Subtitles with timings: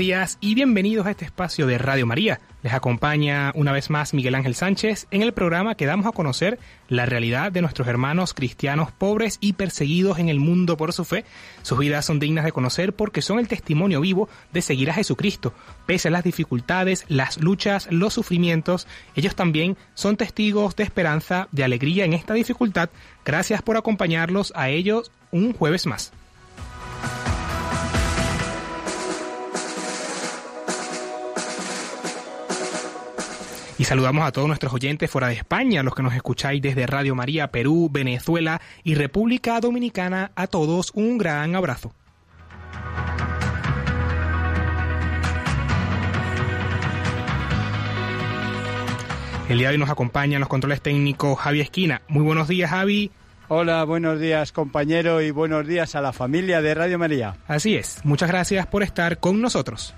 [0.00, 2.40] Días y bienvenidos a este espacio de Radio María.
[2.62, 6.58] Les acompaña una vez más Miguel Ángel Sánchez en el programa que damos a conocer
[6.88, 11.26] la realidad de nuestros hermanos cristianos pobres y perseguidos en el mundo por su fe.
[11.60, 15.52] Sus vidas son dignas de conocer porque son el testimonio vivo de seguir a Jesucristo.
[15.84, 21.62] Pese a las dificultades, las luchas, los sufrimientos, ellos también son testigos de esperanza, de
[21.62, 22.88] alegría en esta dificultad.
[23.22, 26.10] Gracias por acompañarlos a ellos un jueves más.
[33.80, 37.14] Y saludamos a todos nuestros oyentes fuera de España, los que nos escucháis desde Radio
[37.14, 40.32] María, Perú, Venezuela y República Dominicana.
[40.34, 41.94] A todos un gran abrazo.
[49.48, 52.02] El día de hoy nos acompaña en los controles técnicos Javi Esquina.
[52.06, 53.10] Muy buenos días, Javi.
[53.48, 57.36] Hola, buenos días compañero y buenos días a la familia de Radio María.
[57.48, 59.94] Así es, muchas gracias por estar con nosotros.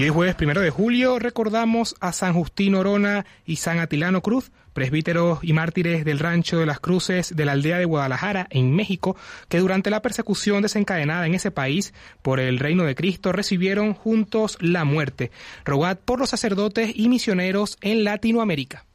[0.00, 4.50] Y hoy jueves primero de julio recordamos a San Justino Orona y San Atilano Cruz,
[4.72, 9.14] presbíteros y mártires del rancho de las Cruces de la aldea de Guadalajara, en México,
[9.50, 14.56] que durante la persecución desencadenada en ese país por el reino de Cristo recibieron juntos
[14.62, 15.32] la muerte.
[15.66, 18.86] Rogad por los sacerdotes y misioneros en Latinoamérica.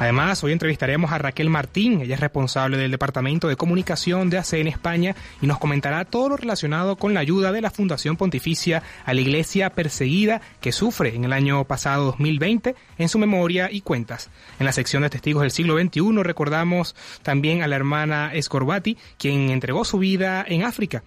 [0.00, 4.58] Además, hoy entrevistaremos a Raquel Martín, ella es responsable del Departamento de Comunicación de ACE
[4.58, 8.82] en España y nos comentará todo lo relacionado con la ayuda de la Fundación Pontificia
[9.04, 13.82] a la Iglesia perseguida que sufre en el año pasado 2020 en su memoria y
[13.82, 14.30] cuentas.
[14.58, 19.50] En la sección de testigos del siglo XXI recordamos también a la hermana Escorbati, quien
[19.50, 21.02] entregó su vida en África.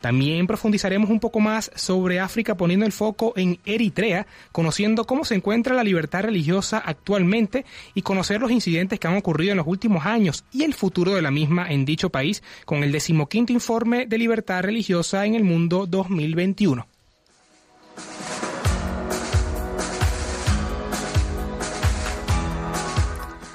[0.00, 5.34] También profundizaremos un poco más sobre África poniendo el foco en Eritrea, conociendo cómo se
[5.34, 7.64] encuentra la libertad religiosa actualmente
[7.94, 11.22] y conocer los incidentes que han ocurrido en los últimos años y el futuro de
[11.22, 15.86] la misma en dicho país con el decimoquinto informe de libertad religiosa en el mundo
[15.86, 16.86] 2021.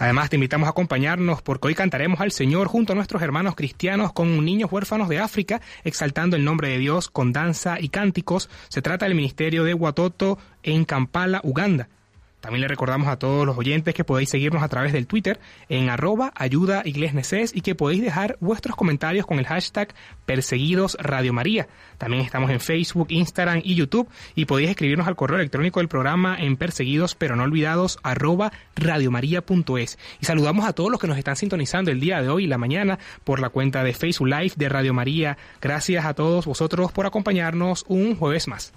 [0.03, 4.11] Además, te invitamos a acompañarnos porque hoy cantaremos al Señor junto a nuestros hermanos cristianos
[4.11, 8.49] con niños huérfanos de África, exaltando el nombre de Dios con danza y cánticos.
[8.67, 11.87] Se trata del ministerio de Watoto en Kampala, Uganda.
[12.43, 15.39] También le recordamos a todos los oyentes que podéis seguirnos a través del Twitter
[15.69, 19.93] en arroba ayuda y que podéis dejar vuestros comentarios con el hashtag
[20.25, 21.69] perseguidos Radio María.
[21.97, 26.35] También estamos en Facebook, Instagram y YouTube y podéis escribirnos al correo electrónico del programa
[26.37, 29.97] en perseguidos pero no olvidados arroba radiomaria.es.
[30.19, 32.57] Y saludamos a todos los que nos están sintonizando el día de hoy y la
[32.57, 35.37] mañana por la cuenta de Facebook Live de Radio María.
[35.61, 38.73] Gracias a todos vosotros por acompañarnos un jueves más.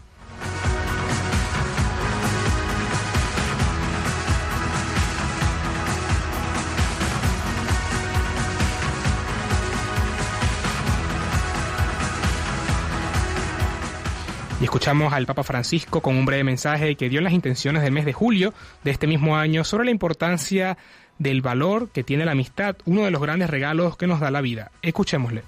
[14.76, 18.04] Escuchamos al Papa Francisco con un breve mensaje que dio en las intenciones del mes
[18.04, 18.52] de julio
[18.84, 20.76] de este mismo año sobre la importancia
[21.18, 24.42] del valor que tiene la amistad, uno de los grandes regalos que nos da la
[24.42, 24.70] vida.
[24.82, 25.44] Escuchémosle.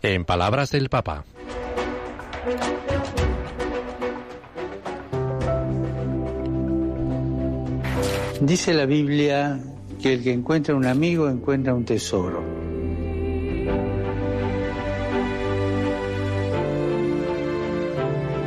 [0.00, 1.24] En palabras del Papa.
[8.40, 9.60] Dice la Biblia
[10.00, 12.42] que el que encuentra un amigo encuentra un tesoro.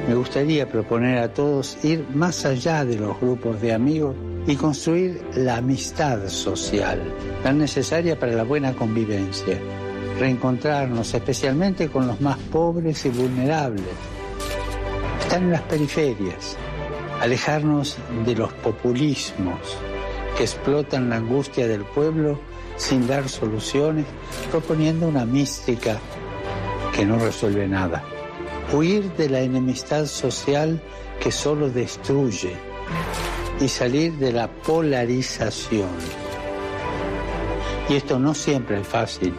[0.08, 4.16] Me gustaría proponer a todos ir más allá de los grupos de amigos
[4.46, 7.02] y construir la amistad social,
[7.42, 9.58] tan necesaria para la buena convivencia.
[10.20, 13.86] Reencontrarnos especialmente con los más pobres y vulnerables
[15.20, 16.58] están en las periferias.
[17.22, 19.78] Alejarnos de los populismos
[20.38, 22.40] que explotan la angustia del pueblo
[22.78, 24.06] sin dar soluciones,
[24.52, 26.00] proponiendo una mística
[26.96, 28.04] que no resuelve nada.
[28.72, 30.82] Huir de la enemistad social
[31.20, 32.56] que solo destruye
[33.60, 35.90] y salir de la polarización.
[37.90, 39.34] Y esto no siempre es fácil,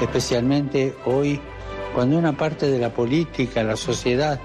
[0.00, 1.40] especialmente hoy
[1.94, 4.40] cuando una parte de la política, la sociedad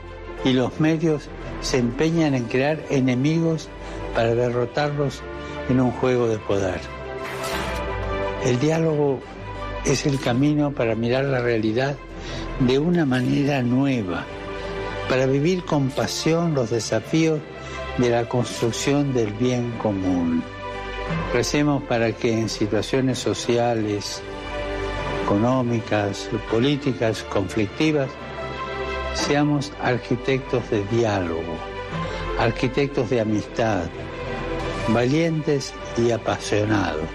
[0.46, 1.30] y los medios
[1.62, 3.68] se empeñan en crear enemigos
[4.13, 5.22] para derrotarlos
[5.69, 6.80] en un juego de poder.
[8.44, 9.19] El diálogo
[9.86, 11.95] es el camino para mirar la realidad
[12.60, 14.25] de una manera nueva,
[15.07, 17.39] para vivir con pasión los desafíos
[17.98, 20.44] de la construcción del bien común.
[21.33, 24.22] Recemos para que en situaciones sociales,
[25.24, 28.10] económicas, políticas, conflictivas,
[29.13, 31.57] seamos arquitectos de diálogo,
[32.39, 33.83] arquitectos de amistad,
[34.94, 37.07] valientes y apasionados,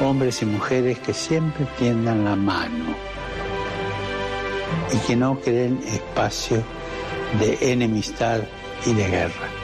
[0.00, 2.94] hombres y mujeres que siempre tiendan la mano
[4.92, 6.62] y que no creen espacio
[7.40, 8.40] de enemistad
[8.86, 9.63] y de guerra.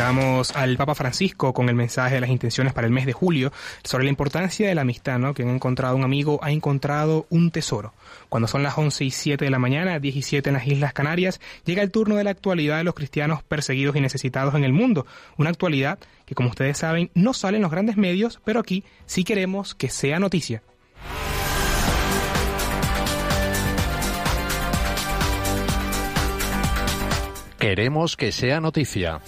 [0.00, 3.52] Escuchamos al Papa Francisco con el mensaje de las intenciones para el mes de julio
[3.84, 5.34] sobre la importancia de la amistad, ¿no?
[5.34, 7.92] Que han encontrado un amigo, ha encontrado un tesoro.
[8.30, 11.82] Cuando son las 11 y 7 de la mañana, 17 en las Islas Canarias, llega
[11.82, 15.04] el turno de la actualidad de los cristianos perseguidos y necesitados en el mundo.
[15.36, 19.22] Una actualidad que, como ustedes saben, no sale en los grandes medios, pero aquí sí
[19.22, 20.62] queremos que sea noticia.
[27.58, 29.20] Queremos que sea noticia.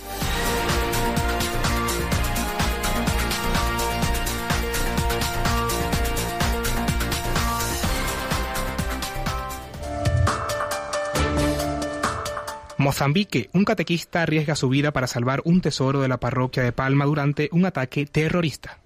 [12.83, 17.05] Mozambique, un catequista arriesga su vida para salvar un tesoro de la parroquia de Palma
[17.05, 18.79] durante un ataque terrorista.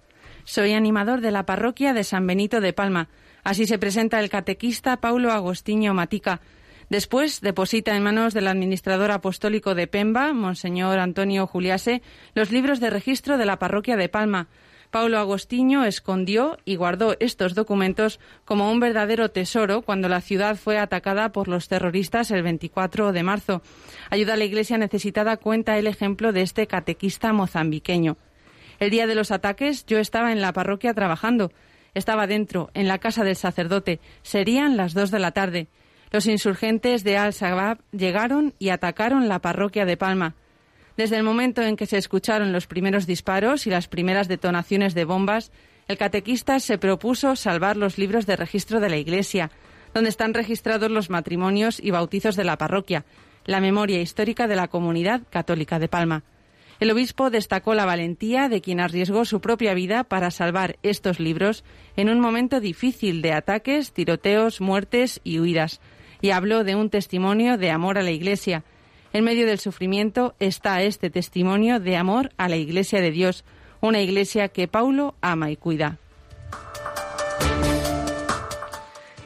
[0.44, 3.08] Soy animador de la parroquia de San Benito de Palma.
[3.42, 6.40] Así se presenta el catequista Paulo Agostinho Matica.
[6.88, 12.02] Después deposita en manos del administrador apostólico de Pemba, Monseñor Antonio Juliase,
[12.34, 14.46] los libros de registro de la parroquia de Palma.
[14.90, 20.78] Paulo Agostinho escondió y guardó estos documentos como un verdadero tesoro cuando la ciudad fue
[20.78, 23.62] atacada por los terroristas el 24 de marzo.
[24.10, 28.16] Ayuda a la Iglesia necesitada cuenta el ejemplo de este catequista mozambiqueño.
[28.78, 31.52] El día de los ataques yo estaba en la parroquia trabajando.
[31.94, 34.00] Estaba dentro, en la casa del sacerdote.
[34.22, 35.68] Serían las dos de la tarde.
[36.10, 40.34] Los insurgentes de Al-Shabaab llegaron y atacaron la parroquia de Palma.
[40.96, 45.04] Desde el momento en que se escucharon los primeros disparos y las primeras detonaciones de
[45.04, 45.52] bombas,
[45.88, 49.50] el catequista se propuso salvar los libros de registro de la Iglesia,
[49.94, 53.04] donde están registrados los matrimonios y bautizos de la parroquia,
[53.44, 56.24] la memoria histórica de la comunidad católica de Palma.
[56.80, 61.64] El obispo destacó la valentía de quien arriesgó su propia vida para salvar estos libros
[61.96, 65.80] en un momento difícil de ataques, tiroteos, muertes y huidas,
[66.20, 68.64] y habló de un testimonio de amor a la Iglesia,
[69.16, 73.44] en medio del sufrimiento está este testimonio de amor a la Iglesia de Dios,
[73.80, 75.96] una Iglesia que Paulo ama y cuida.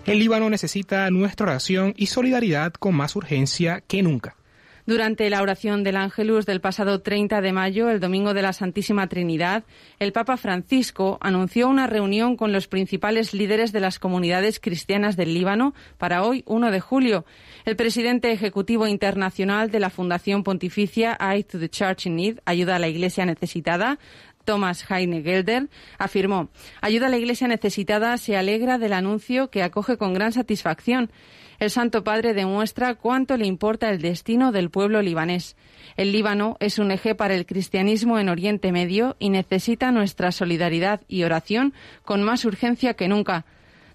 [0.07, 4.37] El Líbano necesita nuestra oración y solidaridad con más urgencia que nunca.
[4.87, 9.09] Durante la oración del Ángelus del pasado 30 de mayo, el domingo de la Santísima
[9.09, 9.65] Trinidad,
[9.99, 15.35] el Papa Francisco anunció una reunión con los principales líderes de las comunidades cristianas del
[15.35, 17.25] Líbano para hoy, 1 de julio.
[17.64, 22.76] El presidente ejecutivo internacional de la Fundación Pontificia Aid to the Church in Need, Ayuda
[22.76, 23.99] a la Iglesia Necesitada,
[24.47, 26.49] Thomas Heine Gelder, afirmó,
[26.81, 31.11] Ayuda a la Iglesia Necesitada se alegra del anuncio que acoge con gran satisfacción.
[31.59, 35.57] El Santo Padre demuestra cuánto le importa el destino del pueblo libanés.
[35.99, 41.02] El Líbano es un eje para el cristianismo en Oriente Medio y necesita nuestra solidaridad
[41.09, 43.45] y oración con más urgencia que nunca.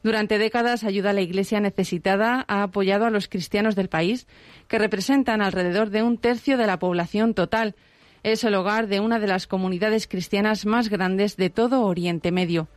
[0.05, 4.27] Durante décadas, Ayuda a la Iglesia Necesitada ha apoyado a los cristianos del país,
[4.67, 7.74] que representan alrededor de un tercio de la población total.
[8.21, 12.67] Es el hogar de una de las comunidades cristianas más grandes de todo Oriente Medio.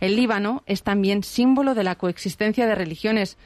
[0.00, 3.36] El Líbano es también símbolo de la coexistencia de religiones,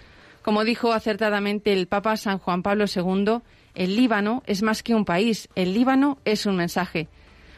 [0.43, 3.39] como dijo acertadamente el Papa San Juan Pablo II,
[3.75, 7.09] el Líbano es más que un país, el Líbano es un mensaje.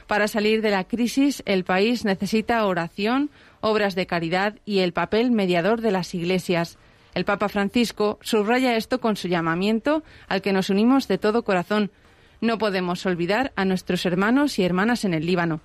[0.06, 3.30] Para salir de la crisis, el país necesita oración,
[3.64, 6.76] obras de caridad y el papel mediador de las iglesias.
[7.14, 11.90] El Papa Francisco subraya esto con su llamamiento al que nos unimos de todo corazón.
[12.42, 15.62] No podemos olvidar a nuestros hermanos y hermanas en el Líbano.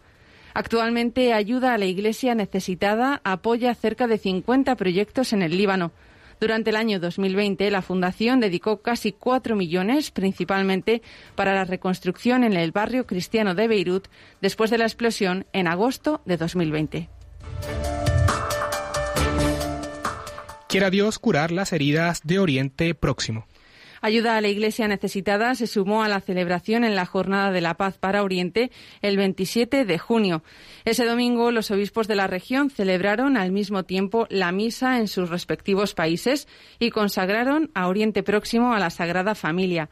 [0.54, 5.92] Actualmente ayuda a la Iglesia necesitada, apoya cerca de 50 proyectos en el Líbano,
[6.40, 11.02] Durante el año 2020, la Fundación dedicó casi 4 millones, principalmente
[11.36, 14.08] para la reconstrucción en el barrio cristiano de Beirut,
[14.42, 17.19] después de la explosión en agosto de 2020.
[20.68, 23.48] Quiera Dios curar las heridas de Oriente Próximo.
[24.02, 27.74] Ayuda a la Iglesia necesitada se sumó a la celebración en la Jornada de la
[27.74, 30.44] Paz para Oriente el 27 de junio.
[30.86, 35.30] Ese domingo los obispos de la región celebraron al mismo tiempo la misa en sus
[35.30, 36.48] respectivos países
[36.80, 39.90] y consagraron a Oriente Próximo a la Sagrada Familia.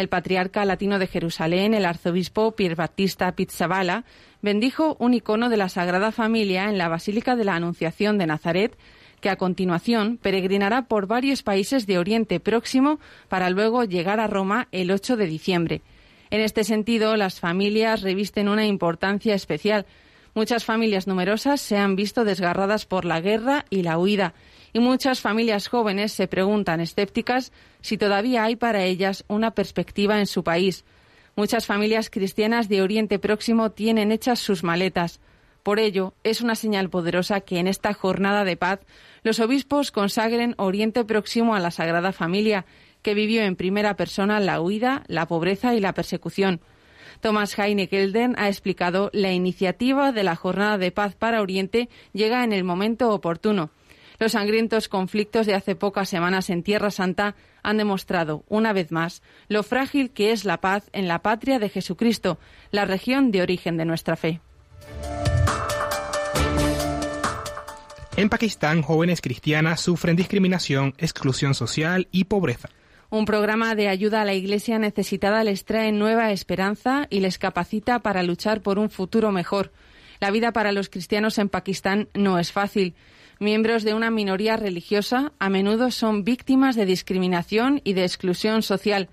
[0.00, 4.04] El patriarca latino de Jerusalén, el arzobispo Pier Battista Pizzabala,
[4.40, 8.78] bendijo un icono de la Sagrada Familia en la Basílica de la Anunciación de Nazaret
[9.20, 14.68] que a continuación peregrinará por varios países de Oriente Próximo para luego llegar a Roma
[14.72, 15.82] el 8 de diciembre.
[16.30, 19.84] En este sentido, las familias revisten una importancia especial.
[20.32, 24.32] Muchas familias numerosas se han visto desgarradas por la guerra y la huida,
[24.72, 30.26] y muchas familias jóvenes se preguntan escépticas si todavía hay para ellas una perspectiva en
[30.26, 30.84] su país.
[31.36, 35.20] Muchas familias cristianas de Oriente Próximo tienen hechas sus maletas.
[35.62, 38.80] Por ello, es una señal poderosa que en esta jornada de paz
[39.22, 42.64] los obispos consagren Oriente Próximo a la Sagrada Familia,
[43.02, 46.60] que vivió en primera persona la huida, la pobreza y la persecución.
[47.20, 52.44] Thomas Heine Gelden ha explicado la iniciativa de la Jornada de Paz para Oriente llega
[52.44, 53.70] en el momento oportuno.
[54.20, 59.22] Los sangrientos conflictos de hace pocas semanas en Tierra Santa han demostrado, una vez más,
[59.48, 62.38] lo frágil que es la paz en la patria de Jesucristo,
[62.70, 64.42] la región de origen de nuestra fe.
[68.14, 72.68] En Pakistán, jóvenes cristianas sufren discriminación, exclusión social y pobreza.
[73.08, 78.00] Un programa de ayuda a la Iglesia necesitada les trae nueva esperanza y les capacita
[78.00, 79.72] para luchar por un futuro mejor.
[80.20, 82.94] La vida para los cristianos en Pakistán no es fácil.
[83.42, 89.08] Miembros de una minoría religiosa a menudo son víctimas de discriminación y de exclusión social.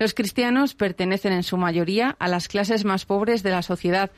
[0.00, 4.10] Los cristianos pertenecen en su mayoría a las clases más pobres de la sociedad,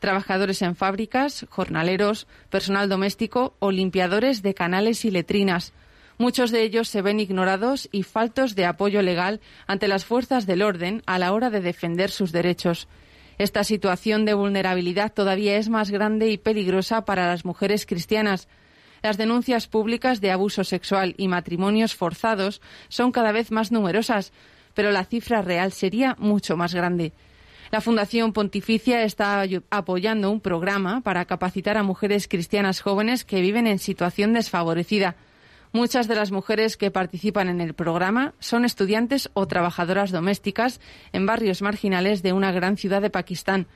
[0.00, 5.72] trabajadores en fábricas, jornaleros, personal doméstico o limpiadores de canales y letrinas.
[6.18, 10.60] Muchos de ellos se ven ignorados y faltos de apoyo legal ante las fuerzas del
[10.60, 12.86] orden a la hora de defender sus derechos.
[13.38, 18.46] Esta situación de vulnerabilidad todavía es más grande y peligrosa para las mujeres cristianas.
[19.02, 24.32] Las denuncias públicas de abuso sexual y matrimonios forzados son cada vez más numerosas,
[24.74, 27.12] pero la cifra real sería mucho más grande.
[27.70, 33.66] La Fundación Pontificia está apoyando un programa para capacitar a mujeres cristianas jóvenes que viven
[33.66, 35.16] en situación desfavorecida.
[35.72, 40.80] Muchas de las mujeres que participan en el programa son estudiantes o trabajadoras domésticas
[41.12, 43.66] en barrios marginales de una gran ciudad de Pakistán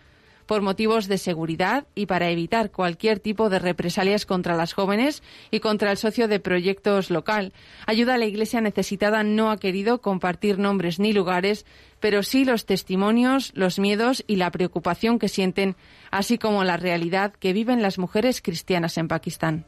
[0.51, 5.61] por motivos de seguridad y para evitar cualquier tipo de represalias contra las jóvenes y
[5.61, 7.53] contra el socio de proyectos local.
[7.87, 11.67] Ayuda a la Iglesia necesitada no ha querido compartir nombres ni lugares,
[12.01, 15.77] pero sí los testimonios, los miedos y la preocupación que sienten,
[16.11, 19.67] así como la realidad que viven las mujeres cristianas en Pakistán.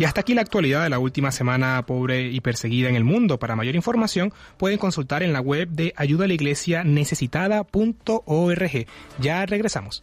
[0.00, 3.38] Y hasta aquí la actualidad de la última semana pobre y perseguida en el mundo.
[3.38, 8.86] Para mayor información pueden consultar en la web de ayudalaiglesianecesitada.org.
[9.18, 10.02] Ya regresamos.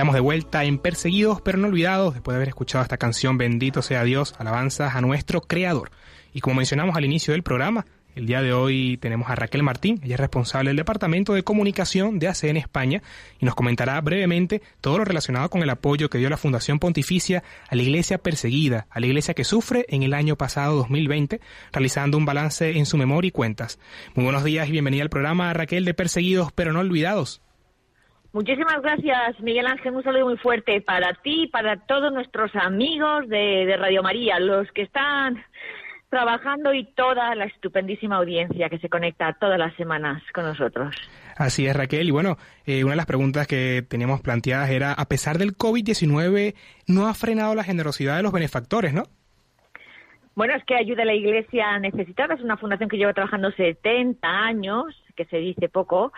[0.00, 3.82] Estamos de vuelta en Perseguidos pero no olvidados después de haber escuchado esta canción Bendito
[3.82, 5.90] sea Dios, alabanzas a nuestro Creador.
[6.32, 10.00] Y como mencionamos al inicio del programa, el día de hoy tenemos a Raquel Martín,
[10.02, 13.02] ella es responsable del Departamento de Comunicación de ACN España
[13.40, 17.44] y nos comentará brevemente todo lo relacionado con el apoyo que dio la Fundación Pontificia
[17.68, 21.42] a la iglesia perseguida, a la iglesia que sufre en el año pasado 2020,
[21.72, 23.78] realizando un balance en su memoria y cuentas.
[24.14, 27.42] Muy buenos días y bienvenida al programa Raquel de Perseguidos pero no olvidados.
[28.32, 29.94] Muchísimas gracias, Miguel Ángel.
[29.94, 34.38] Un saludo muy fuerte para ti y para todos nuestros amigos de, de Radio María,
[34.38, 35.42] los que están
[36.10, 40.94] trabajando y toda la estupendísima audiencia que se conecta todas las semanas con nosotros.
[41.36, 42.08] Así es, Raquel.
[42.08, 46.54] Y bueno, eh, una de las preguntas que teníamos planteadas era, a pesar del COVID-19,
[46.86, 49.04] ¿no ha frenado la generosidad de los benefactores, no?
[50.34, 54.28] Bueno, es que Ayuda a la Iglesia Necesitada es una fundación que lleva trabajando 70
[54.28, 56.12] años, que se dice poco,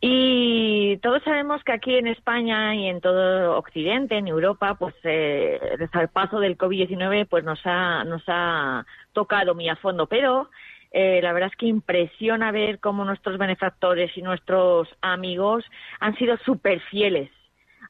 [0.00, 5.60] y todos sabemos que aquí en España y en todo Occidente, en Europa, pues eh,
[5.78, 10.48] el paso del COVID-19 pues nos ha, nos ha tocado muy a fondo, pero
[10.90, 15.64] eh, la verdad es que impresiona ver cómo nuestros benefactores y nuestros amigos
[16.00, 17.30] han sido súper fieles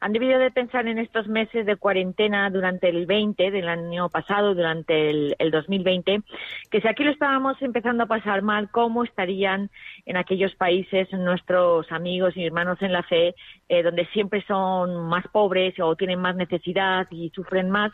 [0.00, 4.54] han debido de pensar en estos meses de cuarentena durante el 20 del año pasado,
[4.54, 6.22] durante el, el 2020,
[6.70, 9.70] que si aquí lo estábamos empezando a pasar mal, ¿cómo estarían
[10.06, 13.34] en aquellos países nuestros amigos y hermanos en la fe,
[13.68, 17.92] eh, donde siempre son más pobres o tienen más necesidad y sufren más?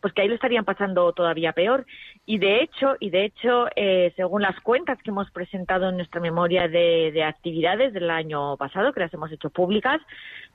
[0.00, 1.86] Pues que ahí lo estarían pasando todavía peor.
[2.26, 6.20] Y de hecho, y de hecho, eh, según las cuentas que hemos presentado en nuestra
[6.20, 10.00] memoria de, de actividades del año pasado, que las hemos hecho públicas,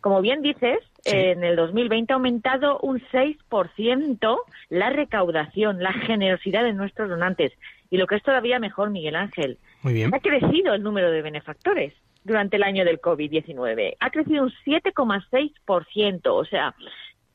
[0.01, 4.37] como bien dices, en el 2020 ha aumentado un 6%
[4.69, 7.53] la recaudación, la generosidad de nuestros donantes.
[7.89, 10.13] Y lo que es todavía mejor, Miguel Ángel, Muy bien.
[10.13, 13.95] ha crecido el número de benefactores durante el año del COVID-19.
[13.99, 16.21] Ha crecido un 7,6%.
[16.25, 16.75] O sea,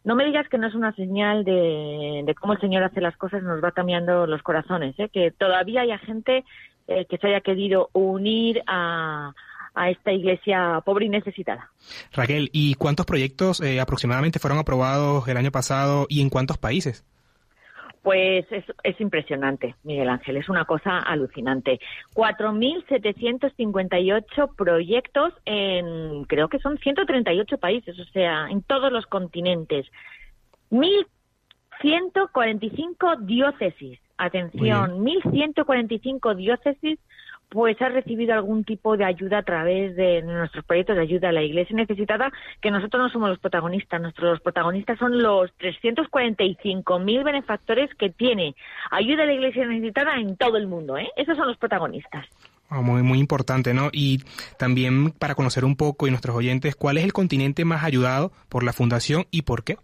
[0.05, 3.16] no me digas que no es una señal de, de, cómo el Señor hace las
[3.16, 5.09] cosas, nos va cambiando los corazones, ¿eh?
[5.12, 6.44] que todavía haya gente
[6.87, 9.33] eh, que se haya querido unir a,
[9.75, 11.70] a esta iglesia pobre y necesitada.
[12.12, 17.05] Raquel, ¿y cuántos proyectos eh, aproximadamente fueron aprobados el año pasado y en cuántos países?
[18.07, 21.81] Pues es, es, impresionante, Miguel Ángel, es una cosa alucinante.
[22.14, 29.90] 4.758 proyectos en, creo que son 138 países, o sea, en todos los continentes.
[30.71, 37.01] 1.145 diócesis, atención, 1.145 diócesis
[37.49, 41.33] pues ha recibido algún tipo de ayuda a través de nuestros proyectos de ayuda a
[41.33, 47.95] la Iglesia necesitada, que nosotros no somos los protagonistas, nuestros protagonistas son los 345.000 benefactores
[47.95, 48.55] que tiene
[48.91, 51.09] ayuda a la Iglesia necesitada en todo el mundo, ¿eh?
[51.17, 52.27] Esos son los protagonistas.
[52.69, 53.91] Oh, muy, muy importante, ¿no?
[53.93, 54.25] Y
[54.59, 58.65] también para conocer un poco y nuestros oyentes, ¿cuál es el continente más ayudado por
[58.65, 59.77] la Fundación y por qué?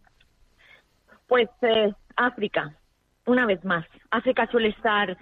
[1.28, 2.74] Pues eh, África,
[3.24, 3.86] una vez más.
[4.10, 5.16] África suele estar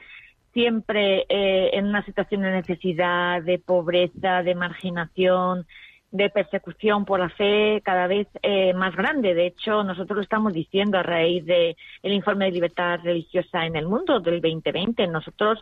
[0.53, 5.67] siempre eh, en una situación de necesidad, de pobreza, de marginación,
[6.11, 9.35] de persecución por la fe cada vez eh, más grande.
[9.35, 13.77] De hecho, nosotros lo estamos diciendo a raíz del el informe de libertad religiosa en
[13.77, 15.07] el mundo del 2020.
[15.07, 15.61] Nosotros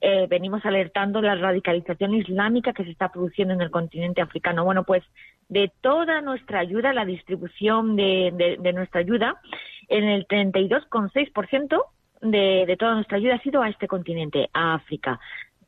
[0.00, 4.64] eh, venimos alertando la radicalización islámica que se está produciendo en el continente africano.
[4.64, 5.02] Bueno, pues
[5.48, 9.40] de toda nuestra ayuda, la distribución de, de, de nuestra ayuda,
[9.88, 11.82] en el 32,6%
[12.20, 15.20] de, de, toda nuestra ayuda ha sido a este continente, a África.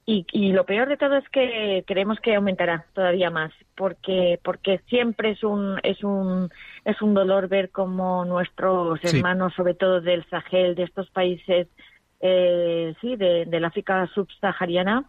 [0.06, 4.80] Y, y, lo peor de todo es que creemos que aumentará todavía más, porque porque
[4.88, 6.50] siempre es un es un
[6.84, 9.18] es un dolor ver cómo nuestros sí.
[9.18, 11.68] hermanos, sobre todo del Sahel, de estos países,
[12.20, 15.04] eh, sí, de, del África subsahariana,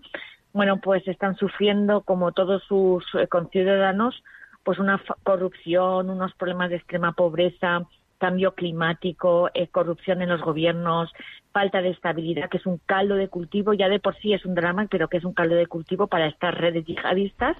[0.54, 4.22] bueno, pues están sufriendo como todos sus conciudadanos,
[4.64, 7.88] pues una corrupción, unos problemas de extrema pobreza,
[8.22, 11.12] cambio climático, eh, corrupción en los gobiernos,
[11.52, 14.54] falta de estabilidad, que es un caldo de cultivo, ya de por sí es un
[14.54, 17.58] drama, pero que es un caldo de cultivo para estas redes yihadistas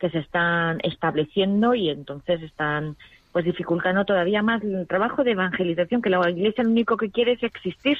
[0.00, 2.96] que se están estableciendo y entonces están
[3.30, 7.32] pues dificultando todavía más el trabajo de evangelización, que la iglesia lo único que quiere
[7.34, 7.96] es existir,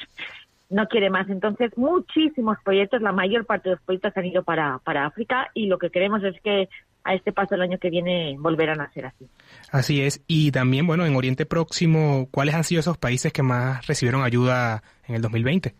[0.69, 1.29] no quiere más.
[1.29, 5.67] Entonces, muchísimos proyectos, la mayor parte de los proyectos han ido para, para África y
[5.67, 6.67] lo que queremos es que
[7.03, 9.27] a este paso el año que viene volverán a ser así.
[9.71, 10.23] Así es.
[10.27, 14.83] Y también, bueno, en Oriente Próximo, ¿cuáles han sido esos países que más recibieron ayuda
[15.07, 15.73] en el 2020?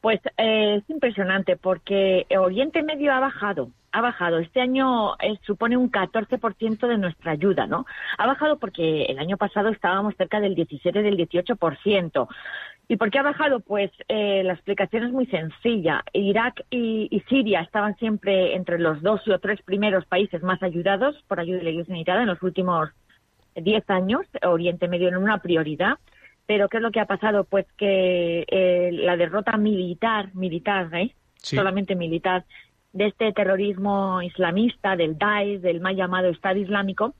[0.00, 4.38] Pues eh, es impresionante porque Oriente Medio ha bajado, ha bajado.
[4.38, 7.84] Este año eh, supone un 14% de nuestra ayuda, ¿no?
[8.16, 12.28] Ha bajado porque el año pasado estábamos cerca del 17, del 18%.
[12.90, 13.60] ¿Y por qué ha bajado?
[13.60, 16.02] Pues eh, la explicación es muy sencilla.
[16.14, 21.38] Irak y, Siria estaban siempre entre los dos o tres primeros países más ayudados por
[21.38, 22.88] ayuda de la Iglesia Unitaria en los últimos
[23.54, 24.22] 10 años.
[24.42, 25.98] Oriente Medio en una prioridad.
[26.46, 27.44] Pero ¿qué es lo que ha pasado?
[27.44, 31.14] Pues que eh, la derrota militar, militar, ¿eh?
[31.42, 32.46] solamente militar,
[32.94, 37.14] de este terrorismo islamista, del Daesh, del mal llamado Estado Islámico,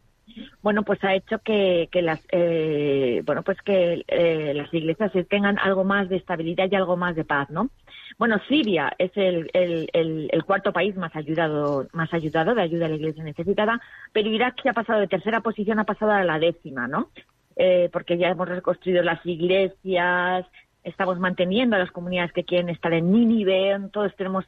[0.62, 5.84] bueno, pues ha hecho que, las, eh, bueno, pues que eh, las iglesias tengan algo
[5.84, 7.70] más de estabilidad y algo más de paz, ¿no?
[8.18, 12.96] Bueno, Siria es el, el, cuarto país más ayudado, más ayudado de ayuda a la
[12.96, 13.80] iglesia necesitada,
[14.12, 17.10] pero Irak que ha pasado de tercera posición ha pasado a la décima, ¿no?
[17.56, 20.46] Eh, porque ya hemos reconstruido las iglesias,
[20.82, 24.44] estamos manteniendo a las comunidades que quieren estar en Nínive, todos tenemos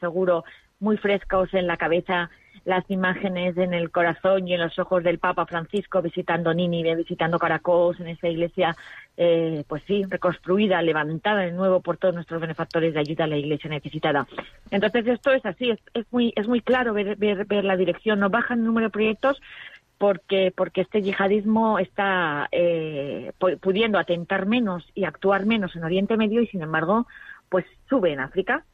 [0.00, 0.44] seguro
[0.80, 2.30] muy frescos en la cabeza
[2.64, 7.38] las imágenes en el corazón y en los ojos del Papa Francisco visitando Nínive, visitando
[7.38, 8.76] Caracos, en esa iglesia,
[9.16, 13.36] eh, pues sí, reconstruida, levantada de nuevo por todos nuestros benefactores de ayuda a la
[13.36, 14.26] iglesia necesitada.
[14.70, 18.20] Entonces esto es así, es, muy es muy claro ver, ver, la dirección.
[18.20, 19.40] No baja el número de proyectos
[19.98, 26.40] porque porque este yihadismo está eh, pudiendo atentar menos y actuar menos en Oriente Medio
[26.40, 27.06] y sin embargo
[27.50, 28.64] pues sube en África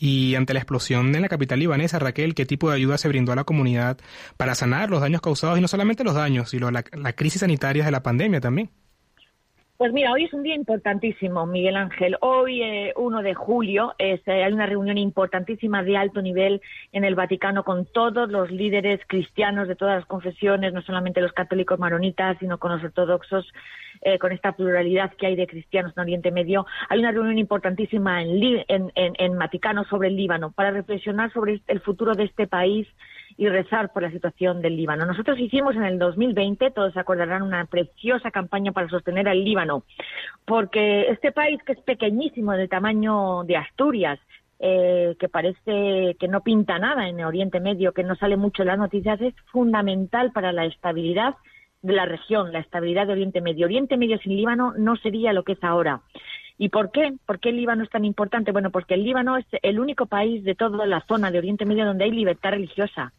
[0.00, 3.32] y ante la explosión en la capital libanesa, Raquel, ¿qué tipo de ayuda se brindó
[3.32, 3.98] a la comunidad
[4.38, 7.84] para sanar los daños causados y no solamente los daños, sino la, la crisis sanitaria
[7.84, 8.70] de la pandemia también?
[9.80, 12.18] Pues mira, hoy es un día importantísimo, Miguel Ángel.
[12.20, 12.60] Hoy,
[12.96, 16.60] 1 eh, de julio, es, eh, hay una reunión importantísima de alto nivel
[16.92, 21.32] en el Vaticano con todos los líderes cristianos de todas las confesiones, no solamente los
[21.32, 23.50] católicos maronitas, sino con los ortodoxos,
[24.02, 26.66] eh, con esta pluralidad que hay de cristianos en Oriente Medio.
[26.90, 31.80] Hay una reunión importantísima en, en, en Vaticano sobre el Líbano para reflexionar sobre el
[31.80, 32.86] futuro de este país
[33.40, 35.06] y rezar por la situación del Líbano.
[35.06, 39.84] Nosotros hicimos en el 2020, todos se acordarán, una preciosa campaña para sostener al Líbano,
[40.44, 44.20] porque este país que es pequeñísimo del tamaño de Asturias,
[44.58, 48.68] eh, que parece que no pinta nada en Oriente Medio, que no sale mucho en
[48.68, 51.34] las noticias, es fundamental para la estabilidad
[51.80, 53.64] de la región, la estabilidad de Oriente Medio.
[53.64, 56.02] Oriente Medio sin Líbano no sería lo que es ahora.
[56.58, 57.14] ¿Y por qué?
[57.24, 58.52] ¿Por qué el Líbano es tan importante?
[58.52, 61.86] Bueno, porque el Líbano es el único país de toda la zona de Oriente Medio
[61.86, 63.14] donde hay libertad religiosa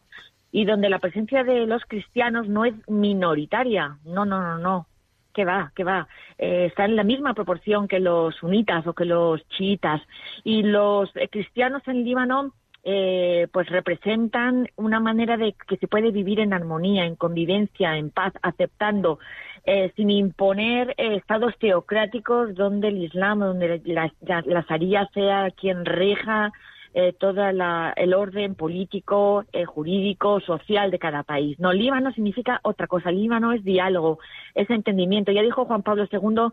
[0.51, 3.97] y donde la presencia de los cristianos no es minoritaria.
[4.05, 4.87] No, no, no, no.
[5.33, 6.07] Que va, que va.
[6.37, 10.01] Eh, está en la misma proporción que los sunitas o que los chiitas.
[10.43, 16.09] Y los eh, cristianos en Líbano eh, pues representan una manera de que se puede
[16.09, 19.19] vivir en armonía, en convivencia, en paz, aceptando,
[19.65, 25.85] eh, sin imponer eh, estados teocráticos donde el Islam, donde la, la, Sharia sea quien
[25.85, 26.51] reja
[26.93, 31.57] eh, todo el orden político, eh, jurídico, social de cada país.
[31.59, 33.11] No, Líbano significa otra cosa.
[33.11, 34.19] Líbano es diálogo,
[34.55, 35.31] es entendimiento.
[35.31, 36.51] Ya dijo Juan Pablo II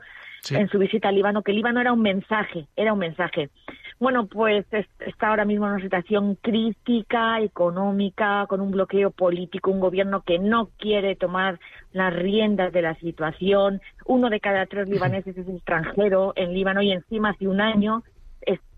[0.51, 3.51] en su visita a Líbano que Líbano era un mensaje, era un mensaje.
[3.99, 4.65] Bueno, pues
[5.01, 10.39] está ahora mismo en una situación crítica, económica, con un bloqueo político, un gobierno que
[10.39, 11.59] no quiere tomar
[11.93, 13.81] las riendas de la situación.
[14.07, 18.05] Uno de cada tres libaneses es extranjero en Líbano y encima hace un año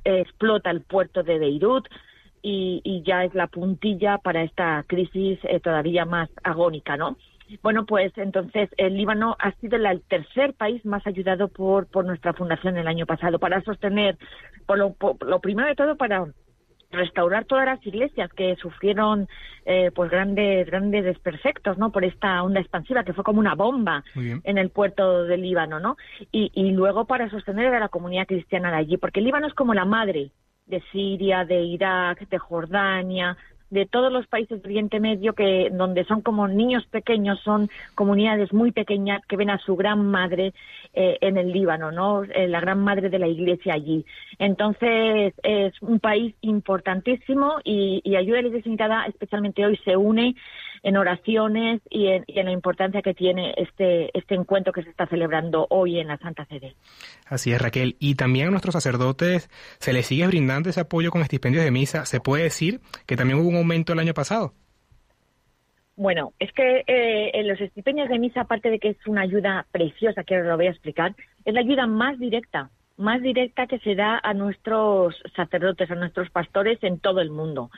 [0.05, 1.89] explota el puerto de Beirut
[2.43, 7.17] y, ya es la puntilla para esta crisis eh, todavía más agónica, ¿no?
[7.63, 12.33] Bueno, pues entonces el Líbano ha sido el tercer país más ayudado por, por nuestra
[12.33, 14.17] fundación el año pasado para sostener,
[14.67, 16.27] por lo primero de todo, para
[16.91, 19.29] restaurar todas las iglesias que sufrieron
[19.65, 24.03] eh, pues grandes grandes desperfectos no por esta onda expansiva que fue como una bomba
[24.15, 25.97] en el puerto del Líbano no
[26.33, 29.55] y, y luego para sostener a la comunidad cristiana de allí porque el Líbano es
[29.55, 30.33] como la madre
[30.67, 33.37] de Siria de Irak de Jordania
[33.71, 38.53] de todos los países de Oriente Medio que donde son como niños pequeños son comunidades
[38.53, 40.53] muy pequeñas que ven a su gran madre
[40.93, 44.05] eh, en el Líbano no eh, la gran madre de la Iglesia allí.
[44.39, 50.35] Entonces es un país importantísimo y, y ayuda a la Iglesia especialmente hoy se une
[50.83, 55.67] en oraciones y en, la importancia que tiene este, este encuentro que se está celebrando
[55.71, 56.75] hoy en la Santa Sede.
[57.27, 57.97] Así es, Raquel.
[57.99, 62.07] Y también a nuestros sacerdotes se les sigue brindando ese apoyo con estipendios de misa.
[62.07, 64.55] ¿Se puede decir que también hubo un aumento el año pasado?
[65.97, 69.67] Bueno, es que eh, en los estipendios de misa, aparte de que es una ayuda
[69.71, 71.15] preciosa, que os lo voy a explicar,
[71.45, 76.31] es la ayuda más directa, más directa que se da a nuestros sacerdotes, a nuestros
[76.31, 77.71] pastores en todo el mundo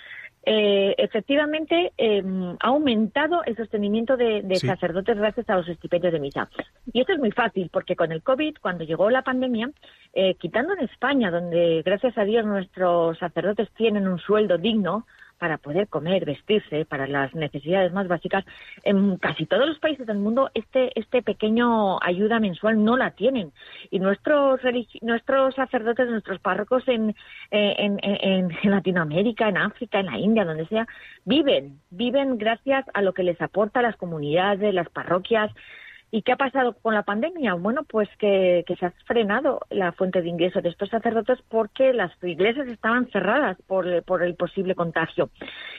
[0.45, 2.23] eh, efectivamente eh,
[2.61, 6.49] ha aumentado el sostenimiento de, sacerdotes gracias a los estipendios de misa.
[6.93, 9.71] Y esto es muy fácil, porque con el COVID, cuando llegó la pandemia,
[10.13, 15.07] eh, quitando en España, donde gracias a Dios nuestros sacerdotes tienen un sueldo digno,
[15.43, 18.45] para poder comer, vestirse, para las necesidades más básicas,
[18.85, 23.51] en casi todos los países del mundo este, este pequeño ayuda mensual no la tienen.
[23.91, 24.61] Y nuestros,
[25.01, 27.17] nuestros sacerdotes, nuestros párrocos en,
[27.51, 30.87] eh, en, en, en Latinoamérica, en África, en la India, donde sea,
[31.25, 35.51] viven, viven gracias a lo que les aporta las comunidades, las parroquias,
[36.15, 37.55] ¿Y qué ha pasado con la pandemia?
[37.55, 42.13] Bueno, pues que, se ha frenado la fuente de ingresos de estos sacerdotes porque las
[42.23, 45.31] iglesias estaban cerradas por, el posible contagio.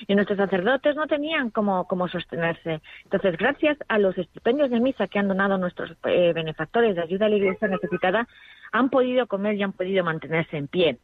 [0.07, 2.81] Y nuestros sacerdotes no tenían cómo, sostenerse.
[3.03, 7.27] Entonces, gracias a los estipendios de misa que han donado nuestros eh, benefactores de ayuda
[7.27, 8.27] a la iglesia necesitada,
[8.73, 10.97] han podido comer y han podido mantenerse en pie.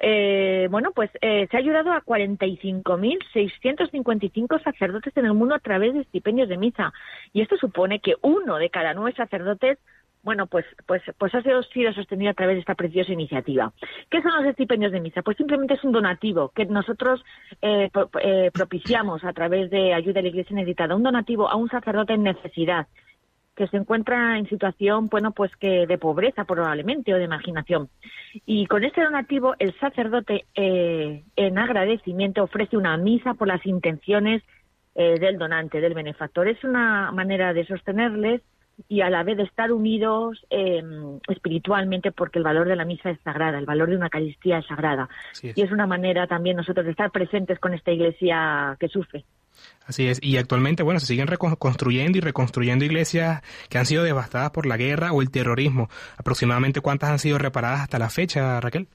[0.00, 5.94] Eh, bueno, pues eh, se ha ayudado a 45.655 sacerdotes en el mundo a través
[5.94, 6.92] de estipendios de misa.
[7.32, 9.78] Y esto supone que uno de cada nueve sacerdotes
[10.22, 11.60] bueno, pues, pues, pues ha sido,
[11.92, 13.74] sostenido a través de esta preciosa iniciativa.
[14.08, 15.20] ¿Qué son los estipendios de misa?
[15.20, 17.22] Pues simplemente es un donativo que nosotros
[17.60, 17.90] eh,
[18.54, 22.22] propiciamos a través de ayuda a la Iglesia necesitada, un donativo a un sacerdote en
[22.22, 22.86] necesidad
[23.54, 27.88] que se encuentra en situación, bueno, pues que de pobreza probablemente o de marginación.
[28.46, 34.42] Y con este donativo, el sacerdote, eh, en agradecimiento, ofrece una misa por las intenciones
[34.96, 36.48] eh, del donante, del benefactor.
[36.48, 38.42] Es una manera de sostenerles
[38.88, 43.10] y a la vez de estar unidos em, espiritualmente porque el valor de la misa
[43.10, 45.08] es sagrada, el valor de una Eucaristía es sagrada.
[45.42, 49.24] Y es una manera también nosotros de estar presentes con esta iglesia que sufre.
[49.86, 54.50] Así es, y actualmente, bueno, se siguen reconstruyendo y reconstruyendo iglesias que han sido devastadas
[54.50, 55.88] por la guerra o el terrorismo.
[56.16, 58.88] ¿Aproximadamente cuántas han sido reparadas hasta la fecha, Raquel?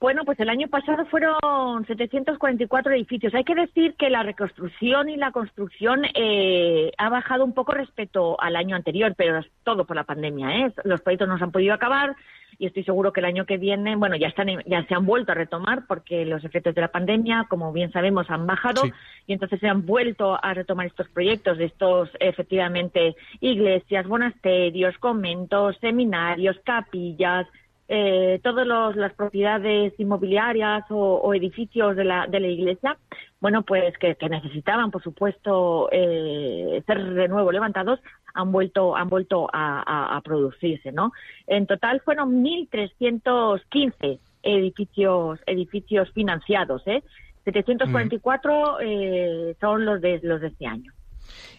[0.00, 3.34] Bueno, pues el año pasado fueron 744 edificios.
[3.34, 8.40] Hay que decir que la reconstrucción y la construcción eh, ha bajado un poco respecto
[8.40, 10.66] al año anterior, pero es todo por la pandemia.
[10.66, 10.72] ¿eh?
[10.84, 12.16] Los proyectos no se han podido acabar
[12.58, 15.32] y estoy seguro que el año que viene, bueno, ya están, ya se han vuelto
[15.32, 18.82] a retomar porque los efectos de la pandemia, como bien sabemos, han bajado
[19.26, 25.76] y entonces se han vuelto a retomar estos proyectos de estos, efectivamente, iglesias, monasterios, conventos,
[25.80, 27.46] seminarios, capillas,
[27.92, 32.96] eh, todas las propiedades inmobiliarias o, edificios de la, de la iglesia,
[33.40, 38.00] bueno, pues que, necesitaban, por supuesto, eh, ser de nuevo levantados,
[38.34, 41.12] han vuelto, han vuelto a, producirse, ¿no?
[41.46, 47.02] En total fueron 1.315 edificios, edificios financiados, ¿eh?
[47.44, 50.92] 744 eh, son los de, los de este año.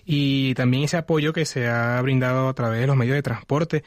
[0.06, 3.84] Y también ese apoyo que se ha brindado a través de los medios de transporte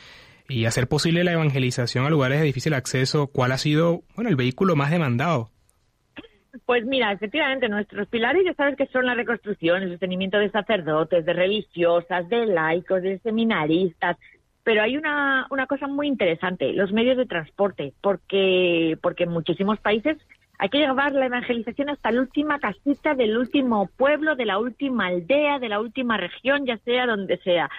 [0.49, 4.37] y hacer posible la evangelización a lugares de difícil acceso, ¿cuál ha sido bueno, el
[4.37, 5.54] vehículo más demandado?
[6.67, 11.25] Pues mira, efectivamente, nuestros pilares ya sabes que son la reconstrucción, el sostenimiento de sacerdotes,
[11.25, 14.17] de religiosas, de laicos, de seminaristas,
[14.63, 19.79] pero hay una, una cosa muy interesante, los medios de transporte, porque, porque en muchísimos
[19.81, 20.17] países
[20.59, 25.07] hay que llevar la evangelización hasta la última casita del último pueblo, de la última
[25.07, 27.71] aldea, de la última región, ya sea donde sea.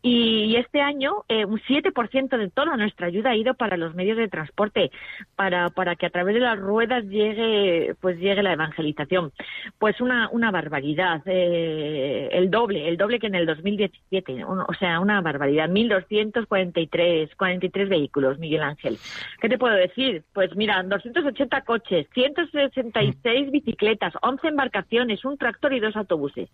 [0.00, 4.16] Y este año eh, un 7% de toda nuestra ayuda ha ido para los medios
[4.16, 4.90] de transporte,
[5.36, 9.32] para, para que a través de las ruedas llegue, pues llegue la evangelización.
[9.78, 15.00] Pues una, una barbaridad, eh, el doble, el doble que en el 2017, o sea,
[15.00, 18.98] una barbaridad, 1.243 43 vehículos, Miguel Ángel.
[19.40, 20.22] ¿Qué te puedo decir?
[20.32, 26.48] Pues mira, 280 coches, 166 bicicletas, 11 embarcaciones, un tractor y dos autobuses.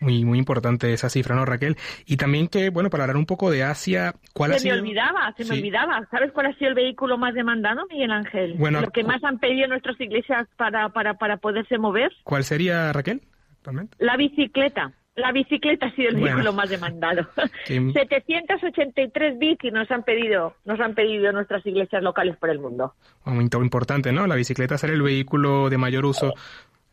[0.00, 1.76] Muy, muy importante esa cifra, ¿no, Raquel?
[2.06, 4.74] Y también que, bueno, para hablar un poco de Asia, ¿cuál se ha sido?
[4.76, 6.08] Se me olvidaba, se me olvidaba.
[6.10, 8.54] ¿Sabes cuál ha sido el vehículo más demandado, Miguel Ángel?
[8.54, 12.10] Bueno, Lo que más han pedido nuestras iglesias para, para, para poderse mover.
[12.24, 13.20] ¿Cuál sería, Raquel?
[13.98, 14.92] La bicicleta.
[15.16, 17.26] La bicicleta ha sido el vehículo más demandado.
[17.66, 22.94] 783 bicis nos han pedido, nos han pedido nuestras iglesias locales por el mundo.
[23.24, 24.26] Muy importante, ¿no?
[24.26, 26.32] La bicicleta ser el vehículo de mayor uso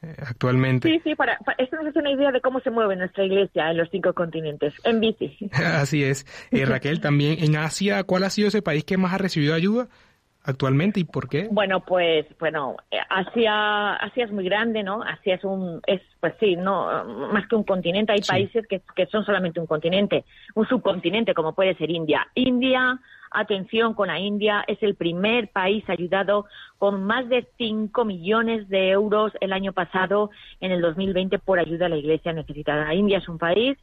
[0.02, 0.90] eh, actualmente.
[0.90, 3.78] Sí, sí, para, esto nos hace una idea de cómo se mueve nuestra iglesia en
[3.78, 5.38] los cinco continentes, en bici.
[5.54, 6.26] Así es.
[6.52, 9.88] Eh, Raquel, también en Asia, ¿cuál ha sido ese país que más ha recibido ayuda?
[10.48, 11.48] Actualmente y por qué?
[11.52, 12.78] Bueno, pues bueno,
[13.10, 15.04] Asia, Asia es muy grande, ¿no?
[15.04, 18.14] Asia es un, es pues sí, no más que un continente.
[18.14, 20.24] Hay países que, que son solamente un continente,
[20.56, 22.28] un subcontinente como puede ser India.
[22.34, 23.00] India,
[23.32, 26.46] atención con la India, es el primer país ayudado
[26.78, 30.30] con más de 5 millones de euros el año pasado,
[30.62, 32.94] en el 2020, por ayuda a la Iglesia necesitada.
[32.94, 33.78] India es un país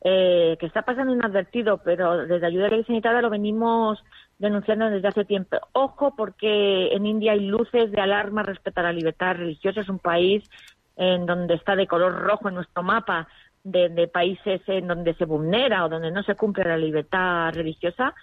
[0.00, 4.02] eh, que está pasando inadvertido, pero desde ayuda a la Iglesia necesitada lo venimos
[4.38, 5.56] denunciando desde hace tiempo.
[5.72, 9.80] Ojo, porque en India hay luces de alarma respecto a la libertad religiosa.
[9.80, 10.48] Es un país
[10.96, 13.28] en donde está de color rojo en nuestro mapa
[13.64, 18.14] de, países en donde se vulnera o donde no se cumple la libertad religiosa.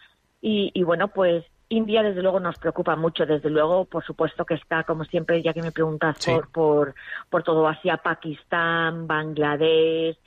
[0.42, 4.84] Y, bueno, pues India desde luego nos preocupa mucho, desde luego, por supuesto que está,
[4.84, 6.96] como siempre, ya que me preguntas por, por,
[7.32, 10.18] por todo Asia, Pakistán, Bangladesh,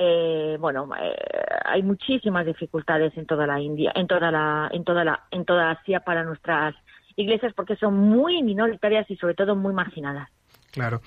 [0.00, 1.16] eh, bueno, eh,
[1.64, 5.72] hay muchísimas dificultades en toda la India, en toda la, en toda la, en toda
[5.72, 6.76] Asia para nuestras
[7.16, 10.28] iglesias porque son muy minoritarias y sobre todo muy marginadas.
[10.70, 11.00] Claro.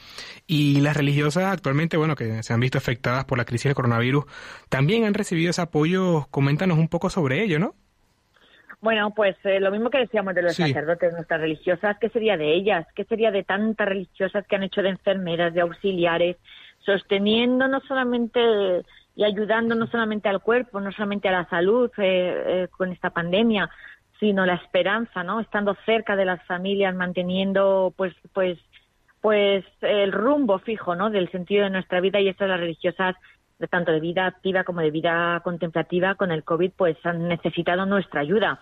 [0.45, 4.25] Y las religiosas actualmente, bueno, que se han visto afectadas por la crisis del coronavirus,
[4.67, 6.27] también han recibido ese apoyo.
[6.29, 7.75] Coméntanos un poco sobre ello, ¿no?
[8.81, 12.55] Bueno, pues eh, lo mismo que decíamos de los sacerdotes, nuestras religiosas, ¿qué sería de
[12.55, 12.87] ellas?
[12.95, 16.35] ¿Qué sería de tantas religiosas que han hecho de enfermeras, de auxiliares,
[16.85, 18.83] sosteniendo no solamente
[19.15, 23.09] y ayudando no solamente al cuerpo, no solamente a la salud eh, eh, con esta
[23.09, 23.69] pandemia,
[24.19, 25.39] sino la esperanza, ¿no?
[25.39, 28.57] Estando cerca de las familias, manteniendo, pues, pues,
[29.19, 31.09] pues el rumbo fijo, ¿no?
[31.09, 33.15] Del sentido de nuestra vida y eso las religiosas,
[33.59, 37.85] de tanto de vida activa como de vida contemplativa con el COVID, pues han necesitado
[37.85, 38.59] nuestra ayuda.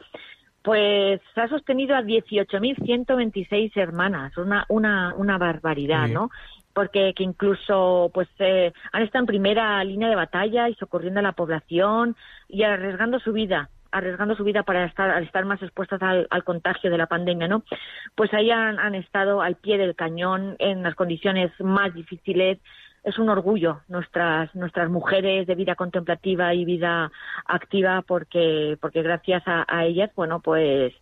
[0.61, 6.31] Pues ha sostenido a 18.126 hermanas, una, una, una barbaridad, ¿no?
[6.73, 11.23] Porque que incluso pues eh, han estado en primera línea de batalla y socorriendo a
[11.23, 12.15] la población
[12.47, 16.97] y arriesgando su vida arriesgando su vida para estar, estar más expuestas al, contagio de
[16.97, 17.63] la pandemia, ¿no?
[18.15, 22.59] Pues ahí han, estado al pie del cañón en las condiciones más difíciles.
[23.03, 27.11] Es un orgullo nuestras nuestras mujeres de vida contemplativa y vida
[27.45, 30.93] activa porque porque gracias a ellas, bueno, pues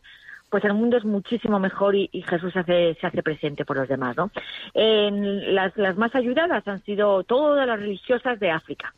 [0.49, 3.87] pues el mundo es muchísimo mejor y, Jesús se hace, se hace presente por los
[3.87, 4.31] demás, ¿no?
[4.73, 8.93] En las, las más ayudadas han sido todas las religiosas de África.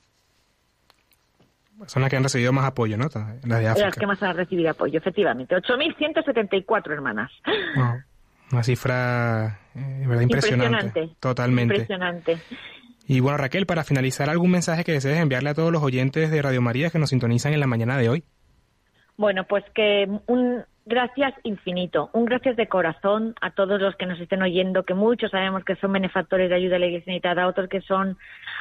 [1.85, 3.05] Son las que han recibido más apoyo, ¿no?
[3.45, 3.87] Las de África.
[3.87, 5.55] Las que más han recibido apoyo, efectivamente.
[5.55, 7.31] 8.174 hermanas.
[8.51, 10.21] Una cifra eh, ¿verdad?
[10.21, 10.75] impresionante.
[10.75, 11.15] Impresionante.
[11.19, 11.73] Totalmente.
[11.75, 12.37] Impresionante.
[13.07, 16.41] Y bueno, Raquel, para finalizar, ¿algún mensaje que desees enviarle a todos los oyentes de
[16.41, 18.23] Radio María que nos sintonizan en la mañana de hoy?
[19.17, 24.19] Bueno, pues que un, gracias infinito, un gracias de corazón a todos los que nos
[24.19, 27.69] estén oyendo, que muchos sabemos que son benefactores de ayuda a la Iglesia necesitada, otros
[27.69, 28.17] que son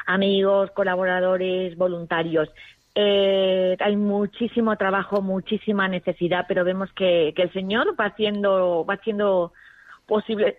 [0.07, 2.49] amigos, colaboradores, voluntarios.
[2.95, 8.95] Eh, hay muchísimo trabajo, muchísima necesidad, pero vemos que, que el Señor va haciendo, va
[8.95, 9.53] haciendo
[10.07, 10.59] posible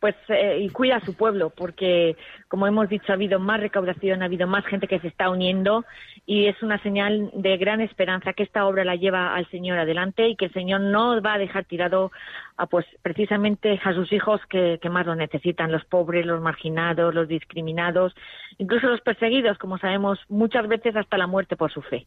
[0.00, 2.16] pues eh, y cuida a su pueblo porque
[2.48, 5.84] como hemos dicho ha habido más recaudación ha habido más gente que se está uniendo
[6.26, 10.28] y es una señal de gran esperanza que esta obra la lleva al Señor adelante
[10.28, 12.10] y que el Señor no va a dejar tirado
[12.56, 17.14] a pues precisamente a sus hijos que, que más lo necesitan los pobres los marginados
[17.14, 18.14] los discriminados
[18.58, 22.06] incluso los perseguidos como sabemos muchas veces hasta la muerte por su fe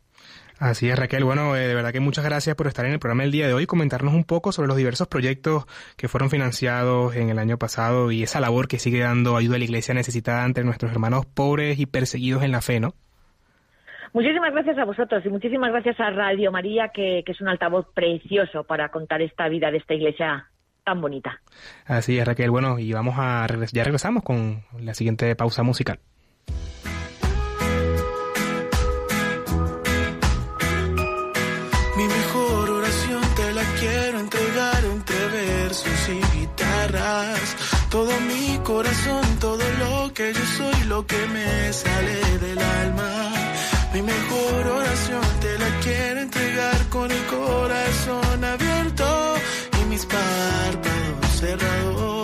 [0.59, 1.23] Así es, Raquel.
[1.23, 3.53] Bueno, eh, de verdad que muchas gracias por estar en el programa el día de
[3.53, 8.11] hoy, comentarnos un poco sobre los diversos proyectos que fueron financiados en el año pasado
[8.11, 11.79] y esa labor que sigue dando ayuda a la iglesia necesitada ante nuestros hermanos pobres
[11.79, 12.93] y perseguidos en la fe, ¿no?
[14.11, 17.87] Muchísimas gracias a vosotros y muchísimas gracias a Radio María, que, que es un altavoz
[17.93, 20.49] precioso para contar esta vida de esta iglesia
[20.83, 21.39] tan bonita.
[21.85, 22.51] Así es, Raquel.
[22.51, 25.99] Bueno, y vamos a ya regresamos con la siguiente pausa musical.
[37.89, 43.31] Todo mi corazón, todo lo que yo soy, lo que me sale del alma.
[43.93, 49.35] Mi mejor oración te la quiero entregar con el corazón abierto
[49.81, 52.18] y mis párpados cerrados.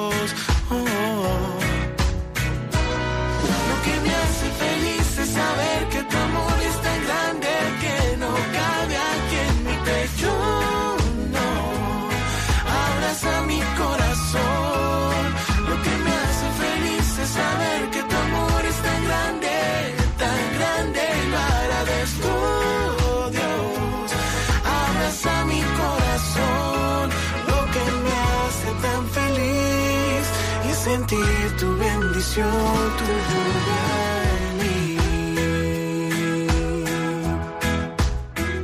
[31.08, 32.50] Tu bendición,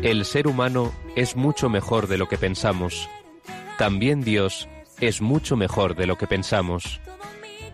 [0.02, 3.08] El ser humano es mucho mejor de lo que pensamos.
[3.78, 4.68] También Dios
[5.00, 7.00] es mucho mejor de lo que pensamos.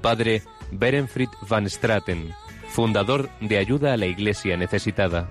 [0.01, 2.33] Padre Berenfried van Straten,
[2.67, 5.29] fundador de Ayuda a la Iglesia Necesitada.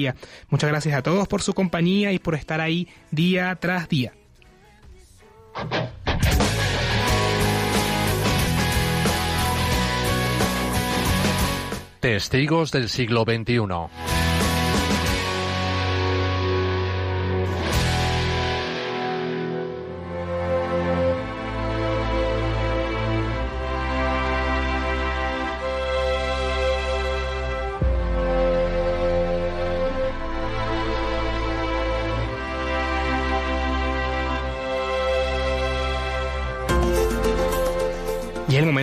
[0.48, 4.12] Muchas gracias a todos por su compañía y por estar ahí día tras día.
[12.00, 14.23] Testigos del siglo XXI.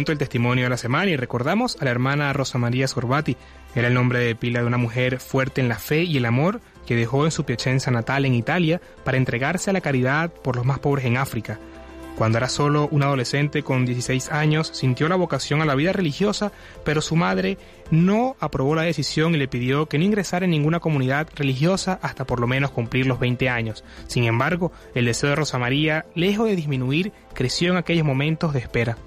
[0.10, 3.38] El testimonio de la semana y recordamos a la hermana Rosa María Sorbati.
[3.76, 6.60] Era el nombre de pila de una mujer fuerte en la fe y el amor
[6.88, 10.66] que dejó en su Piacenza natal en Italia para entregarse a la caridad por los
[10.66, 11.60] más pobres en África.
[12.18, 16.52] Cuando era solo un adolescente con 16 años, sintió la vocación a la vida religiosa,
[16.84, 17.60] pero su madre
[17.92, 22.26] no aprobó la decisión y le pidió que no ingresara en ninguna comunidad religiosa hasta
[22.26, 23.84] por lo menos cumplir los 20 años.
[24.08, 28.60] Sin embargo, el deseo de Rosa María, lejos de disminuir, creció en aquellos momentos de
[28.60, 28.98] espera.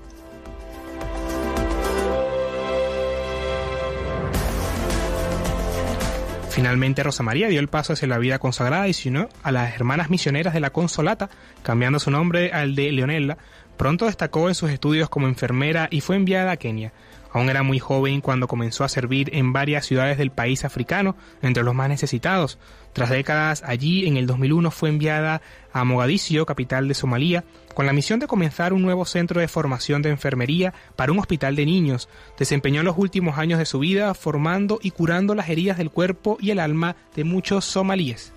[6.54, 9.74] Finalmente Rosa María dio el paso hacia la vida consagrada y se unió a las
[9.74, 11.28] hermanas misioneras de la Consolata,
[11.64, 13.38] cambiando su nombre al de Leonela.
[13.76, 16.92] Pronto destacó en sus estudios como enfermera y fue enviada a Kenia.
[17.34, 21.64] Aún era muy joven cuando comenzó a servir en varias ciudades del país africano, entre
[21.64, 22.60] los más necesitados.
[22.92, 27.92] Tras décadas allí, en el 2001 fue enviada a Mogadiscio, capital de Somalia, con la
[27.92, 32.08] misión de comenzar un nuevo centro de formación de enfermería para un hospital de niños.
[32.38, 36.50] Desempeñó los últimos años de su vida formando y curando las heridas del cuerpo y
[36.50, 38.33] el alma de muchos somalíes.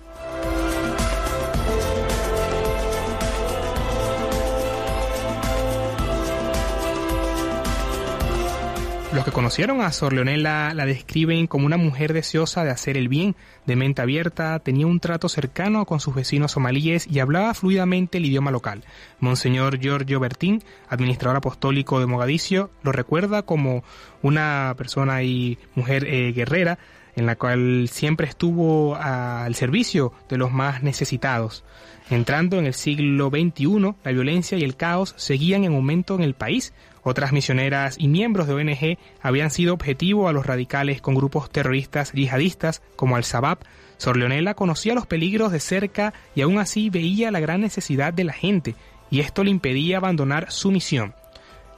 [9.10, 13.08] Los que conocieron a Sor Leonela la describen como una mujer deseosa de hacer el
[13.08, 18.18] bien, de mente abierta, tenía un trato cercano con sus vecinos somalíes y hablaba fluidamente
[18.18, 18.84] el idioma local.
[19.18, 23.82] Monseñor Giorgio Bertín, administrador apostólico de Mogadiscio, lo recuerda como
[24.20, 26.78] una persona y mujer eh, guerrera,
[27.16, 31.64] en la cual siempre estuvo al servicio de los más necesitados.
[32.10, 36.34] Entrando en el siglo XXI, la violencia y el caos seguían en aumento en el
[36.34, 36.72] país.
[37.02, 42.12] Otras misioneras y miembros de ONG habían sido objetivo a los radicales con grupos terroristas
[42.12, 43.58] yihadistas como Al-Shabaab.
[43.96, 48.24] Sor Leonela conocía los peligros de cerca y aún así veía la gran necesidad de
[48.24, 48.74] la gente,
[49.10, 51.14] y esto le impedía abandonar su misión.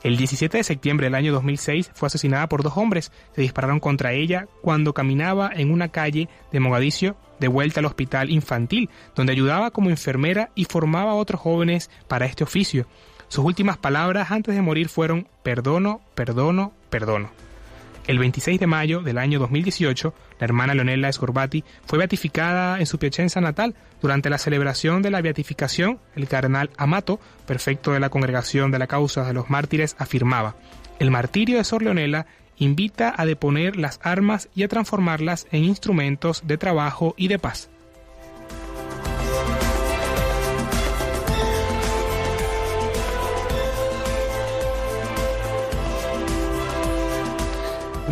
[0.03, 3.13] El 17 de septiembre del año 2006 fue asesinada por dos hombres.
[3.35, 8.31] Se dispararon contra ella cuando caminaba en una calle de Mogadiscio de vuelta al hospital
[8.31, 12.87] infantil, donde ayudaba como enfermera y formaba a otros jóvenes para este oficio.
[13.31, 17.31] Sus últimas palabras antes de morir fueron perdono, perdono, perdono.
[18.09, 22.99] El 26 de mayo del año 2018, la hermana Leonela Escorbati fue beatificada en su
[22.99, 23.77] Piacenza natal.
[24.03, 28.89] Durante la celebración de la beatificación, el cardenal Amato, prefecto de la Congregación de la
[28.89, 30.57] Causa de los Mártires, afirmaba,
[30.99, 32.27] el martirio de Sor Leonela
[32.57, 37.70] invita a deponer las armas y a transformarlas en instrumentos de trabajo y de paz.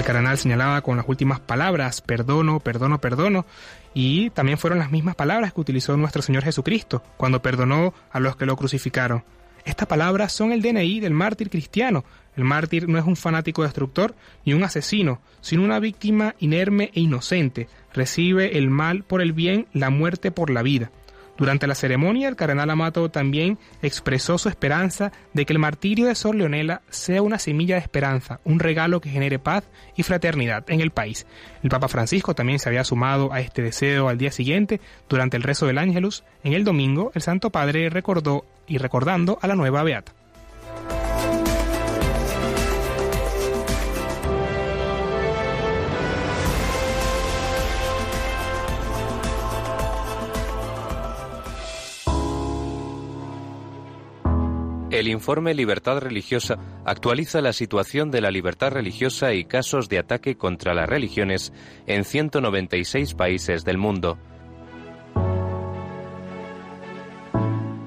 [0.09, 3.45] El cardenal señalaba con las últimas palabras, perdono, perdono, perdono,
[3.93, 8.35] y también fueron las mismas palabras que utilizó nuestro Señor Jesucristo cuando perdonó a los
[8.35, 9.23] que lo crucificaron.
[9.67, 12.07] Estas palabras son el DNI del mártir cristiano.
[12.37, 14.15] El mártir no es un fanático destructor
[14.47, 17.69] ni un asesino, sino una víctima inerme e inocente.
[17.93, 20.91] Recibe el mal por el bien, la muerte por la vida.
[21.39, 26.17] Durante la ceremonia, el cardenal Amato también expresó su esperanza de que el martirio de
[26.17, 29.63] Sor Leonela sea una semilla de esperanza, un regalo que genere paz
[29.97, 31.27] y fraternidad en el país.
[31.63, 35.45] El Papa Francisco también se había sumado a este deseo al día siguiente, durante el
[35.45, 36.25] rezo del Ángelus.
[36.43, 40.13] En el domingo, el Santo Padre recordó y recordando a la nueva Beata.
[54.99, 60.37] El informe Libertad Religiosa actualiza la situación de la libertad religiosa y casos de ataque
[60.37, 61.53] contra las religiones
[61.87, 64.19] en 196 países del mundo.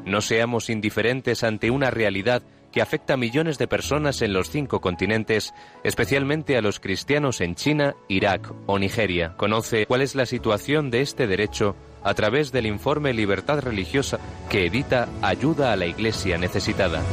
[0.05, 4.81] No seamos indiferentes ante una realidad que afecta a millones de personas en los cinco
[4.81, 5.53] continentes,
[5.83, 9.35] especialmente a los cristianos en China, Irak o Nigeria.
[9.37, 14.19] Conoce cuál es la situación de este derecho a través del informe Libertad Religiosa
[14.49, 17.03] que edita Ayuda a la Iglesia Necesitada.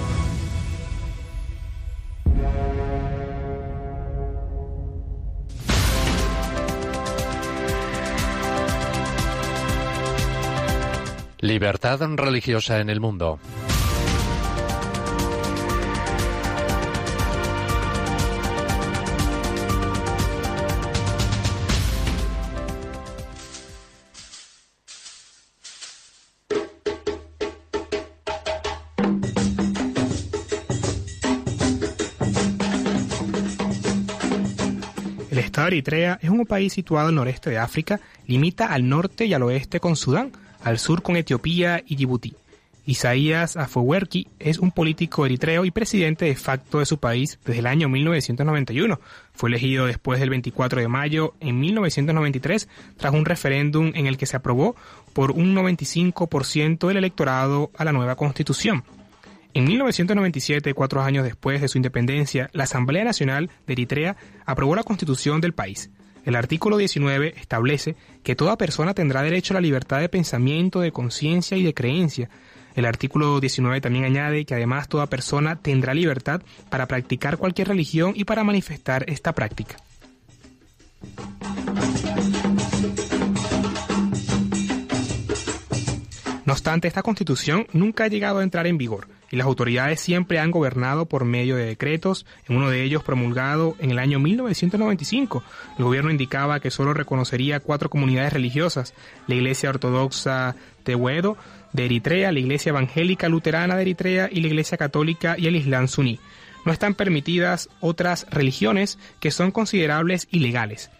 [11.40, 13.38] Libertad religiosa en el mundo.
[35.78, 39.78] Eritrea es un país situado al noreste de África, limita al norte y al oeste
[39.78, 40.32] con Sudán,
[40.64, 42.34] al sur con Etiopía y Djibouti.
[42.84, 47.66] Isaías Afewerki es un político eritreo y presidente de facto de su país desde el
[47.66, 48.98] año 1991.
[49.34, 54.26] Fue elegido después del 24 de mayo en 1993 tras un referéndum en el que
[54.26, 54.74] se aprobó
[55.12, 58.82] por un 95% del electorado a la nueva constitución.
[59.54, 64.82] En 1997, cuatro años después de su independencia, la Asamblea Nacional de Eritrea aprobó la
[64.82, 65.90] constitución del país.
[66.24, 70.92] El artículo 19 establece que toda persona tendrá derecho a la libertad de pensamiento, de
[70.92, 72.28] conciencia y de creencia.
[72.74, 78.12] El artículo 19 también añade que además toda persona tendrá libertad para practicar cualquier religión
[78.14, 79.76] y para manifestar esta práctica.
[86.48, 90.38] No obstante, esta constitución nunca ha llegado a entrar en vigor y las autoridades siempre
[90.38, 95.44] han gobernado por medio de decretos, en uno de ellos promulgado en el año 1995.
[95.76, 98.94] El gobierno indicaba que solo reconocería cuatro comunidades religiosas,
[99.26, 101.36] la Iglesia Ortodoxa Tehuedo
[101.74, 105.86] de Eritrea, la Iglesia Evangélica Luterana de Eritrea y la Iglesia Católica y el Islam
[105.86, 106.18] suní.
[106.64, 110.90] No están permitidas otras religiones que son considerables ilegales.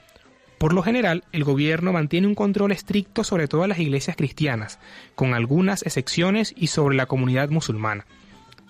[0.58, 4.80] Por lo general, el gobierno mantiene un control estricto sobre todas las iglesias cristianas,
[5.14, 8.06] con algunas excepciones y sobre la comunidad musulmana.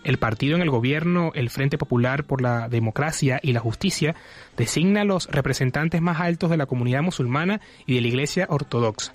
[0.05, 4.15] El partido en el gobierno, el Frente Popular por la Democracia y la Justicia,
[4.57, 9.15] designa a los representantes más altos de la comunidad musulmana y de la Iglesia Ortodoxa.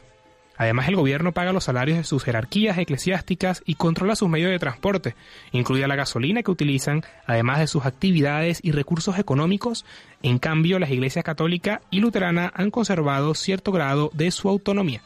[0.55, 4.59] Además, el gobierno paga los salarios de sus jerarquías eclesiásticas y controla sus medios de
[4.59, 5.15] transporte,
[5.51, 9.83] incluida la gasolina que utilizan, además de sus actividades y recursos económicos.
[10.23, 15.01] En cambio, las iglesias católica y luterana han conservado cierto grado de su autonomía.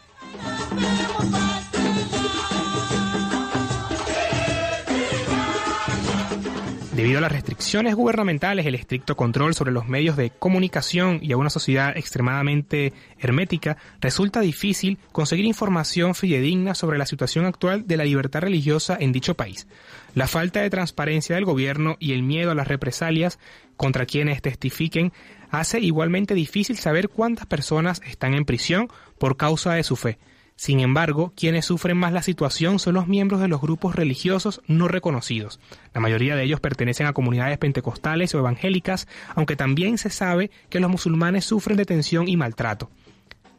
[6.98, 11.38] Debido a las restricciones gubernamentales, el estricto control sobre los medios de comunicación y a
[11.38, 18.04] una sociedad extremadamente hermética, resulta difícil conseguir información fidedigna sobre la situación actual de la
[18.04, 19.68] libertad religiosa en dicho país.
[20.16, 23.38] La falta de transparencia del gobierno y el miedo a las represalias
[23.76, 25.14] contra quienes testifiquen
[25.52, 28.90] hace igualmente difícil saber cuántas personas están en prisión
[29.20, 30.18] por causa de su fe.
[30.58, 34.88] Sin embargo, quienes sufren más la situación son los miembros de los grupos religiosos no
[34.88, 35.60] reconocidos.
[35.94, 40.80] La mayoría de ellos pertenecen a comunidades pentecostales o evangélicas, aunque también se sabe que
[40.80, 42.90] los musulmanes sufren detención y maltrato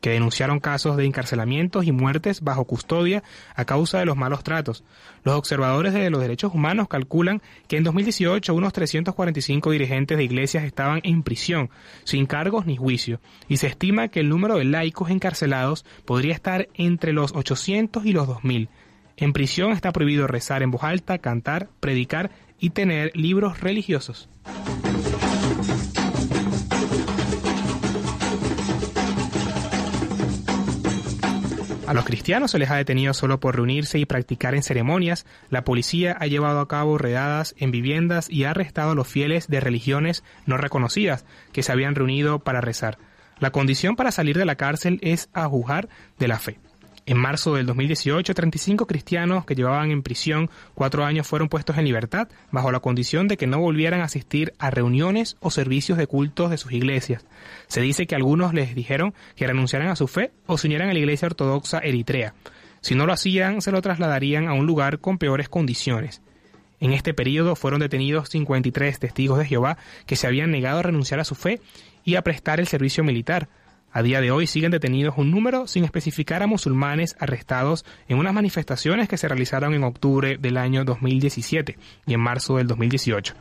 [0.01, 3.23] que denunciaron casos de encarcelamientos y muertes bajo custodia
[3.55, 4.85] a causa de los malos tratos.
[5.25, 10.65] Los observadores de los derechos humanos calculan que en 2018 unos 345 dirigentes de iglesias
[10.65, 11.71] estaban en prisión,
[12.05, 16.69] sin cargos ni juicio, y se estima que el número de laicos encarcelados podría estar
[16.75, 18.69] entre los 800 y los 2000.
[19.17, 22.31] En prisión está prohibido rezar en voz alta, cantar, predicar
[22.61, 24.29] y tener libros religiosos.
[31.89, 35.25] A los cristianos se les ha detenido solo por reunirse y practicar en ceremonias.
[35.49, 39.49] La policía ha llevado a cabo redadas en viviendas y ha arrestado a los fieles
[39.49, 42.99] de religiones no reconocidas que se habían reunido para rezar.
[43.39, 46.59] La condición para salir de la cárcel es ajujar de la fe.
[47.09, 51.87] En marzo del 2018, 35 cristianos que llevaban en prisión cuatro años fueron puestos en
[51.87, 56.07] libertad bajo la condición de que no volvieran a asistir a reuniones o servicios de
[56.07, 57.25] cultos de sus iglesias.
[57.67, 60.93] Se dice que algunos les dijeron que renunciaran a su fe o se unieran a
[60.93, 62.35] la iglesia ortodoxa eritrea.
[62.83, 66.21] Si no lo hacían, se lo trasladarían a un lugar con peores condiciones.
[66.79, 71.21] En este periodo fueron detenidos 53 testigos de Jehová que se habían negado a renunciar
[71.21, 71.63] a su fe
[72.05, 73.49] y a prestar el servicio militar.
[73.99, 78.33] A día de hoy siguen detenidos un número sin especificar a musulmanes arrestados en unas
[78.33, 81.77] manifestaciones que se realizaron en octubre del año 2017
[82.07, 83.35] y en marzo del 2018.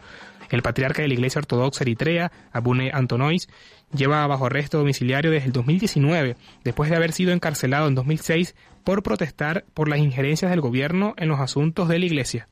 [0.49, 3.47] El patriarca de la Iglesia Ortodoxa Eritrea, Abune Antonois,
[3.95, 9.03] lleva bajo arresto domiciliario desde el 2019, después de haber sido encarcelado en 2006 por
[9.03, 12.47] protestar por las injerencias del gobierno en los asuntos de la Iglesia.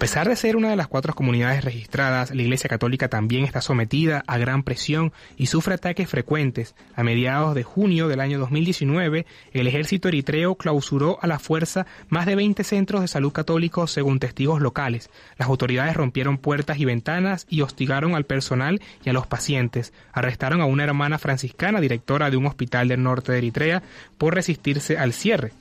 [0.00, 4.24] Pesar de ser una de las cuatro comunidades registradas, la Iglesia Católica también está sometida
[4.26, 6.74] a gran presión y sufre ataques frecuentes.
[6.96, 12.24] A mediados de junio del año 2019, el ejército eritreo clausuró a la fuerza más
[12.24, 15.10] de 20 centros de salud católicos según testigos locales.
[15.36, 19.92] Las autoridades rompieron puertas y ventanas y hostigaron al personal y a los pacientes.
[20.14, 23.82] Arrestaron a una hermana franciscana, directora de un hospital del norte de Eritrea,
[24.16, 25.52] por resistirse al cierre.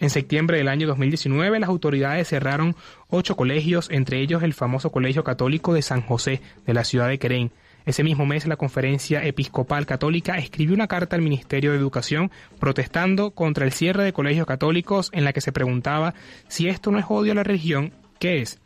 [0.00, 2.74] En septiembre del año 2019, las autoridades cerraron
[3.08, 7.18] ocho colegios, entre ellos el famoso Colegio Católico de San José, de la ciudad de
[7.18, 7.52] Querén.
[7.84, 13.32] Ese mismo mes, la Conferencia Episcopal Católica escribió una carta al Ministerio de Educación protestando
[13.32, 16.14] contra el cierre de colegios católicos en la que se preguntaba
[16.48, 18.58] si esto no es odio a la religión, ¿qué es?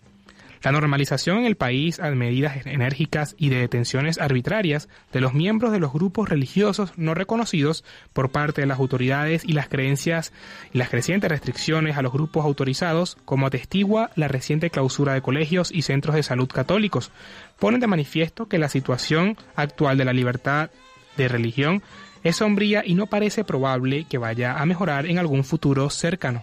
[0.64, 5.72] La normalización en el país a medidas enérgicas y de detenciones arbitrarias de los miembros
[5.72, 7.84] de los grupos religiosos no reconocidos
[8.14, 10.32] por parte de las autoridades y las creencias
[10.72, 15.70] y las crecientes restricciones a los grupos autorizados, como atestigua la reciente clausura de colegios
[15.70, 17.10] y centros de salud católicos,
[17.58, 20.70] ponen de manifiesto que la situación actual de la libertad
[21.18, 21.82] de religión
[22.22, 26.42] es sombría y no parece probable que vaya a mejorar en algún futuro cercano.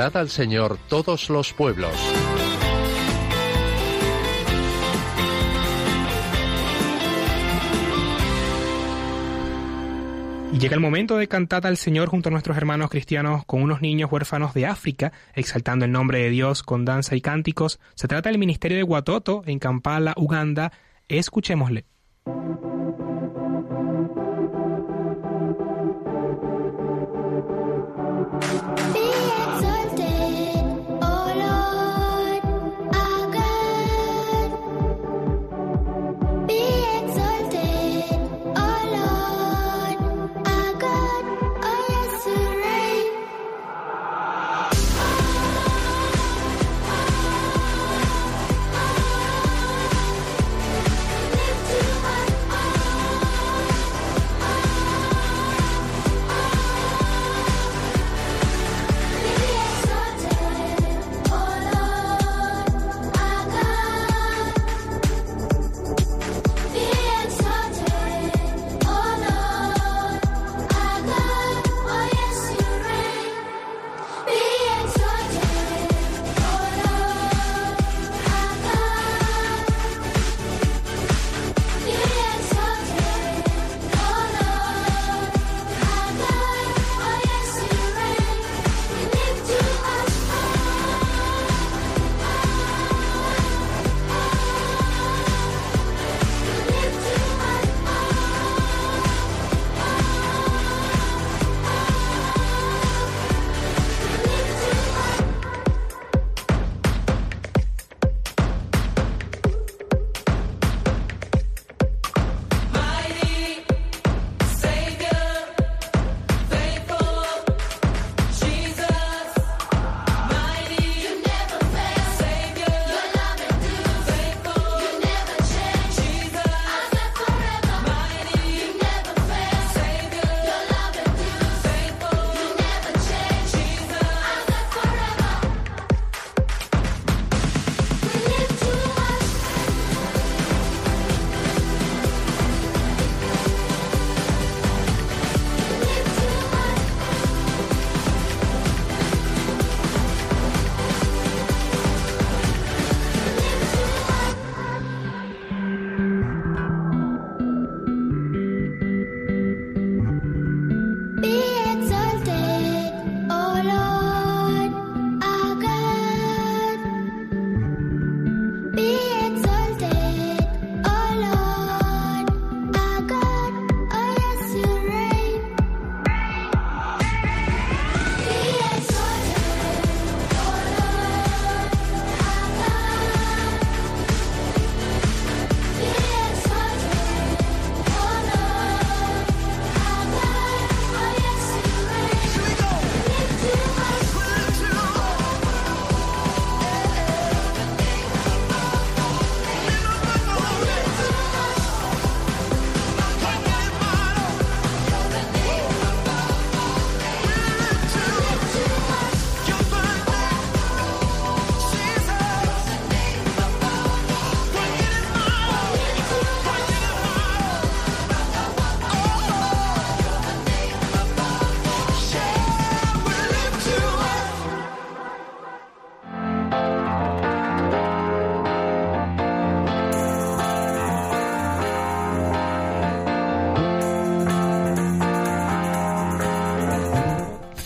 [0.00, 1.92] Cantad al Señor todos los pueblos.
[10.54, 13.82] Y llega el momento de cantar al Señor junto a nuestros hermanos cristianos con unos
[13.82, 17.78] niños huérfanos de África, exaltando el nombre de Dios con danza y cánticos.
[17.94, 20.72] Se trata del ministerio de Watoto en Kampala, Uganda.
[21.08, 21.84] Escuchémosle.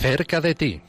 [0.07, 0.81] Cerca de ti.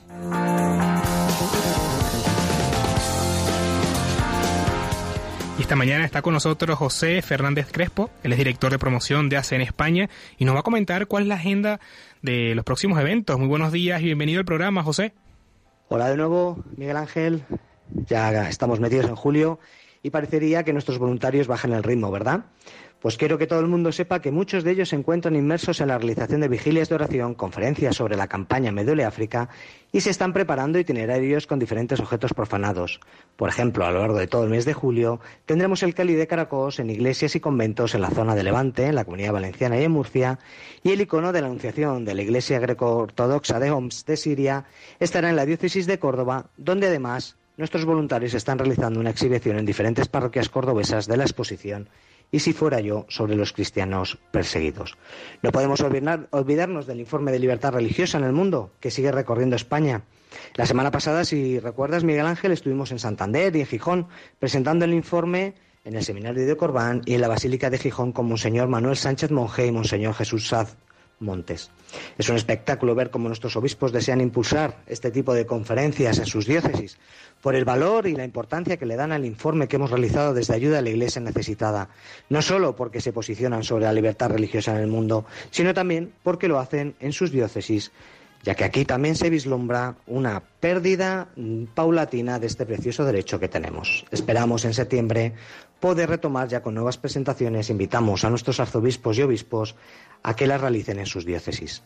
[5.58, 9.38] Y esta mañana está con nosotros José Fernández Crespo, él es director de promoción de
[9.38, 11.80] ACE en España y nos va a comentar cuál es la agenda
[12.20, 13.38] de los próximos eventos.
[13.38, 15.14] Muy buenos días y bienvenido al programa, José.
[15.88, 17.42] Hola de nuevo, Miguel Ángel.
[17.88, 19.58] Ya estamos metidos en julio
[20.02, 22.44] y parecería que nuestros voluntarios bajan el ritmo, ¿verdad?
[23.06, 25.86] Pues quiero que todo el mundo sepa que muchos de ellos se encuentran inmersos en
[25.86, 29.48] la realización de vigilias de oración, conferencias sobre la campaña Me África
[29.92, 32.98] y se están preparando itinerarios con diferentes objetos profanados.
[33.36, 36.26] Por ejemplo, a lo largo de todo el mes de julio tendremos el Cali de
[36.26, 39.84] Caracos en iglesias y conventos en la zona de Levante, en la Comunidad Valenciana y
[39.84, 40.40] en Murcia,
[40.82, 44.64] y el icono de la Anunciación de la Iglesia Greco-Ortodoxa de Homs de Siria
[44.98, 49.64] estará en la diócesis de Córdoba, donde además nuestros voluntarios están realizando una exhibición en
[49.64, 51.88] diferentes parroquias cordobesas de la exposición
[52.30, 54.96] y si fuera yo sobre los cristianos perseguidos.
[55.42, 60.02] No podemos olvidarnos del informe de libertad religiosa en el mundo que sigue recorriendo España.
[60.54, 64.08] La semana pasada, si recuerdas, Miguel Ángel, estuvimos en Santander y en Gijón
[64.38, 65.54] presentando el informe
[65.84, 69.30] en el seminario de Corbán y en la Basílica de Gijón con Monseñor Manuel Sánchez
[69.30, 70.76] Monje y Monseñor Jesús Saz
[71.18, 71.70] Montes.
[72.18, 76.46] Es un espectáculo ver cómo nuestros obispos desean impulsar este tipo de conferencias en sus
[76.46, 76.98] diócesis,
[77.40, 80.54] por el valor y la importancia que le dan al informe que hemos realizado desde
[80.54, 81.88] Ayuda a la Iglesia Necesitada,
[82.28, 86.48] no solo porque se posicionan sobre la libertad religiosa en el mundo, sino también porque
[86.48, 87.92] lo hacen en sus diócesis,
[88.46, 91.26] ya que aquí también se vislumbra una pérdida
[91.74, 94.04] paulatina de este precioso derecho que tenemos.
[94.12, 95.32] Esperamos en septiembre
[95.80, 97.70] poder retomar ya con nuevas presentaciones.
[97.70, 99.74] Invitamos a nuestros arzobispos y obispos
[100.22, 101.82] a que las realicen en sus diócesis.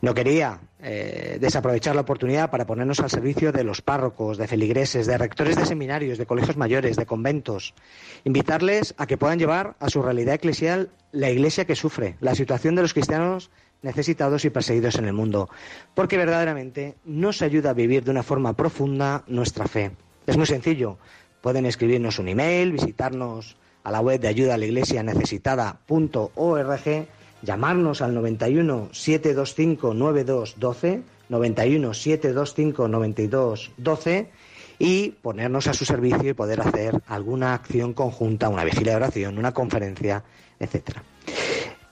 [0.00, 5.08] No quería eh, desaprovechar la oportunidad para ponernos al servicio de los párrocos, de feligreses,
[5.08, 7.74] de rectores de seminarios, de colegios mayores, de conventos.
[8.22, 12.76] Invitarles a que puedan llevar a su realidad eclesial la iglesia que sufre, la situación
[12.76, 13.50] de los cristianos
[13.82, 15.48] necesitados y perseguidos en el mundo,
[15.94, 19.92] porque verdaderamente nos ayuda a vivir de una forma profunda nuestra fe.
[20.26, 20.98] Es muy sencillo.
[21.40, 27.08] Pueden escribirnos un email, visitarnos a la web de ayuda a la iglesia necesitada.org
[27.42, 34.30] llamarnos al 91 725 9212, 91 725 9212
[34.78, 39.38] y ponernos a su servicio y poder hacer alguna acción conjunta, una vigilia de oración,
[39.38, 40.22] una conferencia,
[40.58, 41.02] etcétera.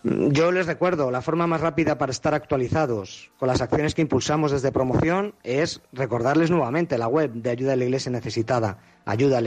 [0.08, 4.52] Yo les recuerdo, la forma más rápida para estar actualizados con las acciones que impulsamos
[4.52, 9.40] desde promoción es recordarles nuevamente la web de Ayuda a la Iglesia Necesitada, ayuda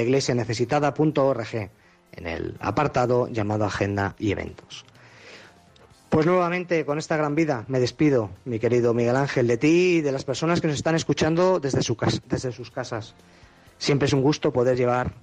[2.12, 4.84] en el apartado llamado Agenda y Eventos.
[6.10, 10.02] Pues nuevamente con esta gran vida me despido, mi querido Miguel Ángel, de ti y
[10.02, 11.96] de las personas que nos están escuchando desde, su
[12.28, 13.16] desde sus casas.
[13.78, 15.14] Siempre es un gusto poder llevar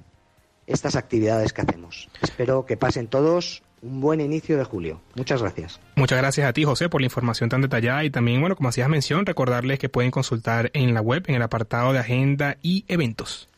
[0.67, 2.09] estas actividades que hacemos.
[2.23, 5.01] Espero que pasen todos un buen inicio de julio.
[5.15, 5.81] Muchas gracias.
[5.97, 8.89] Muchas gracias a ti, José, por la información tan detallada y también, bueno, como hacías
[8.89, 13.49] mención, recordarles que pueden consultar en la web, en el apartado de agenda y eventos.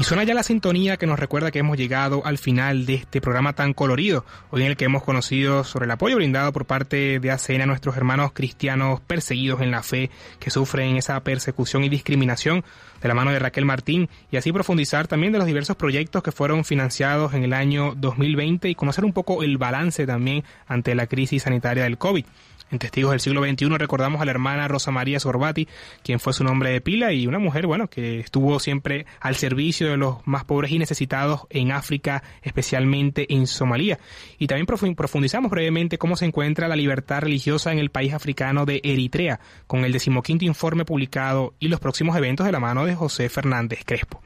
[0.00, 3.20] Y suena ya la sintonía que nos recuerda que hemos llegado al final de este
[3.20, 7.20] programa tan colorido, hoy en el que hemos conocido sobre el apoyo brindado por parte
[7.20, 11.90] de ACN a nuestros hermanos cristianos perseguidos en la fe, que sufren esa persecución y
[11.90, 12.64] discriminación
[13.00, 16.32] de la mano de Raquel Martín, y así profundizar también de los diversos proyectos que
[16.32, 21.06] fueron financiados en el año 2020 y conocer un poco el balance también ante la
[21.06, 22.24] crisis sanitaria del COVID.
[22.70, 25.66] En Testigos del siglo XXI recordamos a la hermana Rosa María Sorbati,
[26.04, 29.88] quien fue su nombre de pila y una mujer, bueno, que estuvo siempre al servicio
[29.88, 33.98] de los más pobres y necesitados en África, especialmente en Somalia.
[34.38, 38.80] Y también profundizamos brevemente cómo se encuentra la libertad religiosa en el país africano de
[38.84, 43.28] Eritrea, con el decimoquinto informe publicado y los próximos eventos de la mano de José
[43.28, 44.22] Fernández Crespo.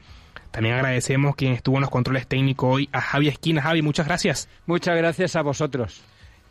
[0.51, 3.61] También agradecemos quien estuvo en los controles técnicos hoy, a Javi Esquina.
[3.61, 4.47] Javi, muchas gracias.
[4.67, 6.03] Muchas gracias a vosotros.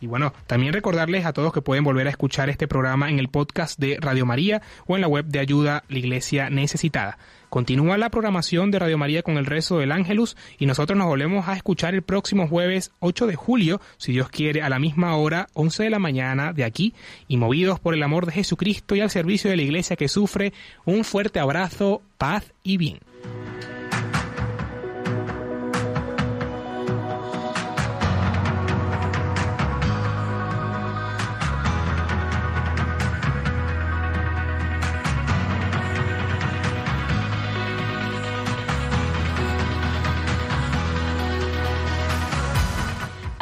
[0.04, 3.30] Y bueno, también recordarles a todos que pueden volver a escuchar este programa en el
[3.30, 7.16] podcast de Radio María o en la web de Ayuda la Iglesia Necesitada.
[7.48, 11.48] Continúa la programación de Radio María con el rezo del Ángelus y nosotros nos volvemos
[11.48, 15.46] a escuchar el próximo jueves 8 de julio, si Dios quiere, a la misma hora,
[15.54, 16.92] 11 de la mañana de aquí,
[17.26, 20.52] y movidos por el amor de Jesucristo y al servicio de la Iglesia que sufre,
[20.84, 22.98] un fuerte abrazo, paz y bien.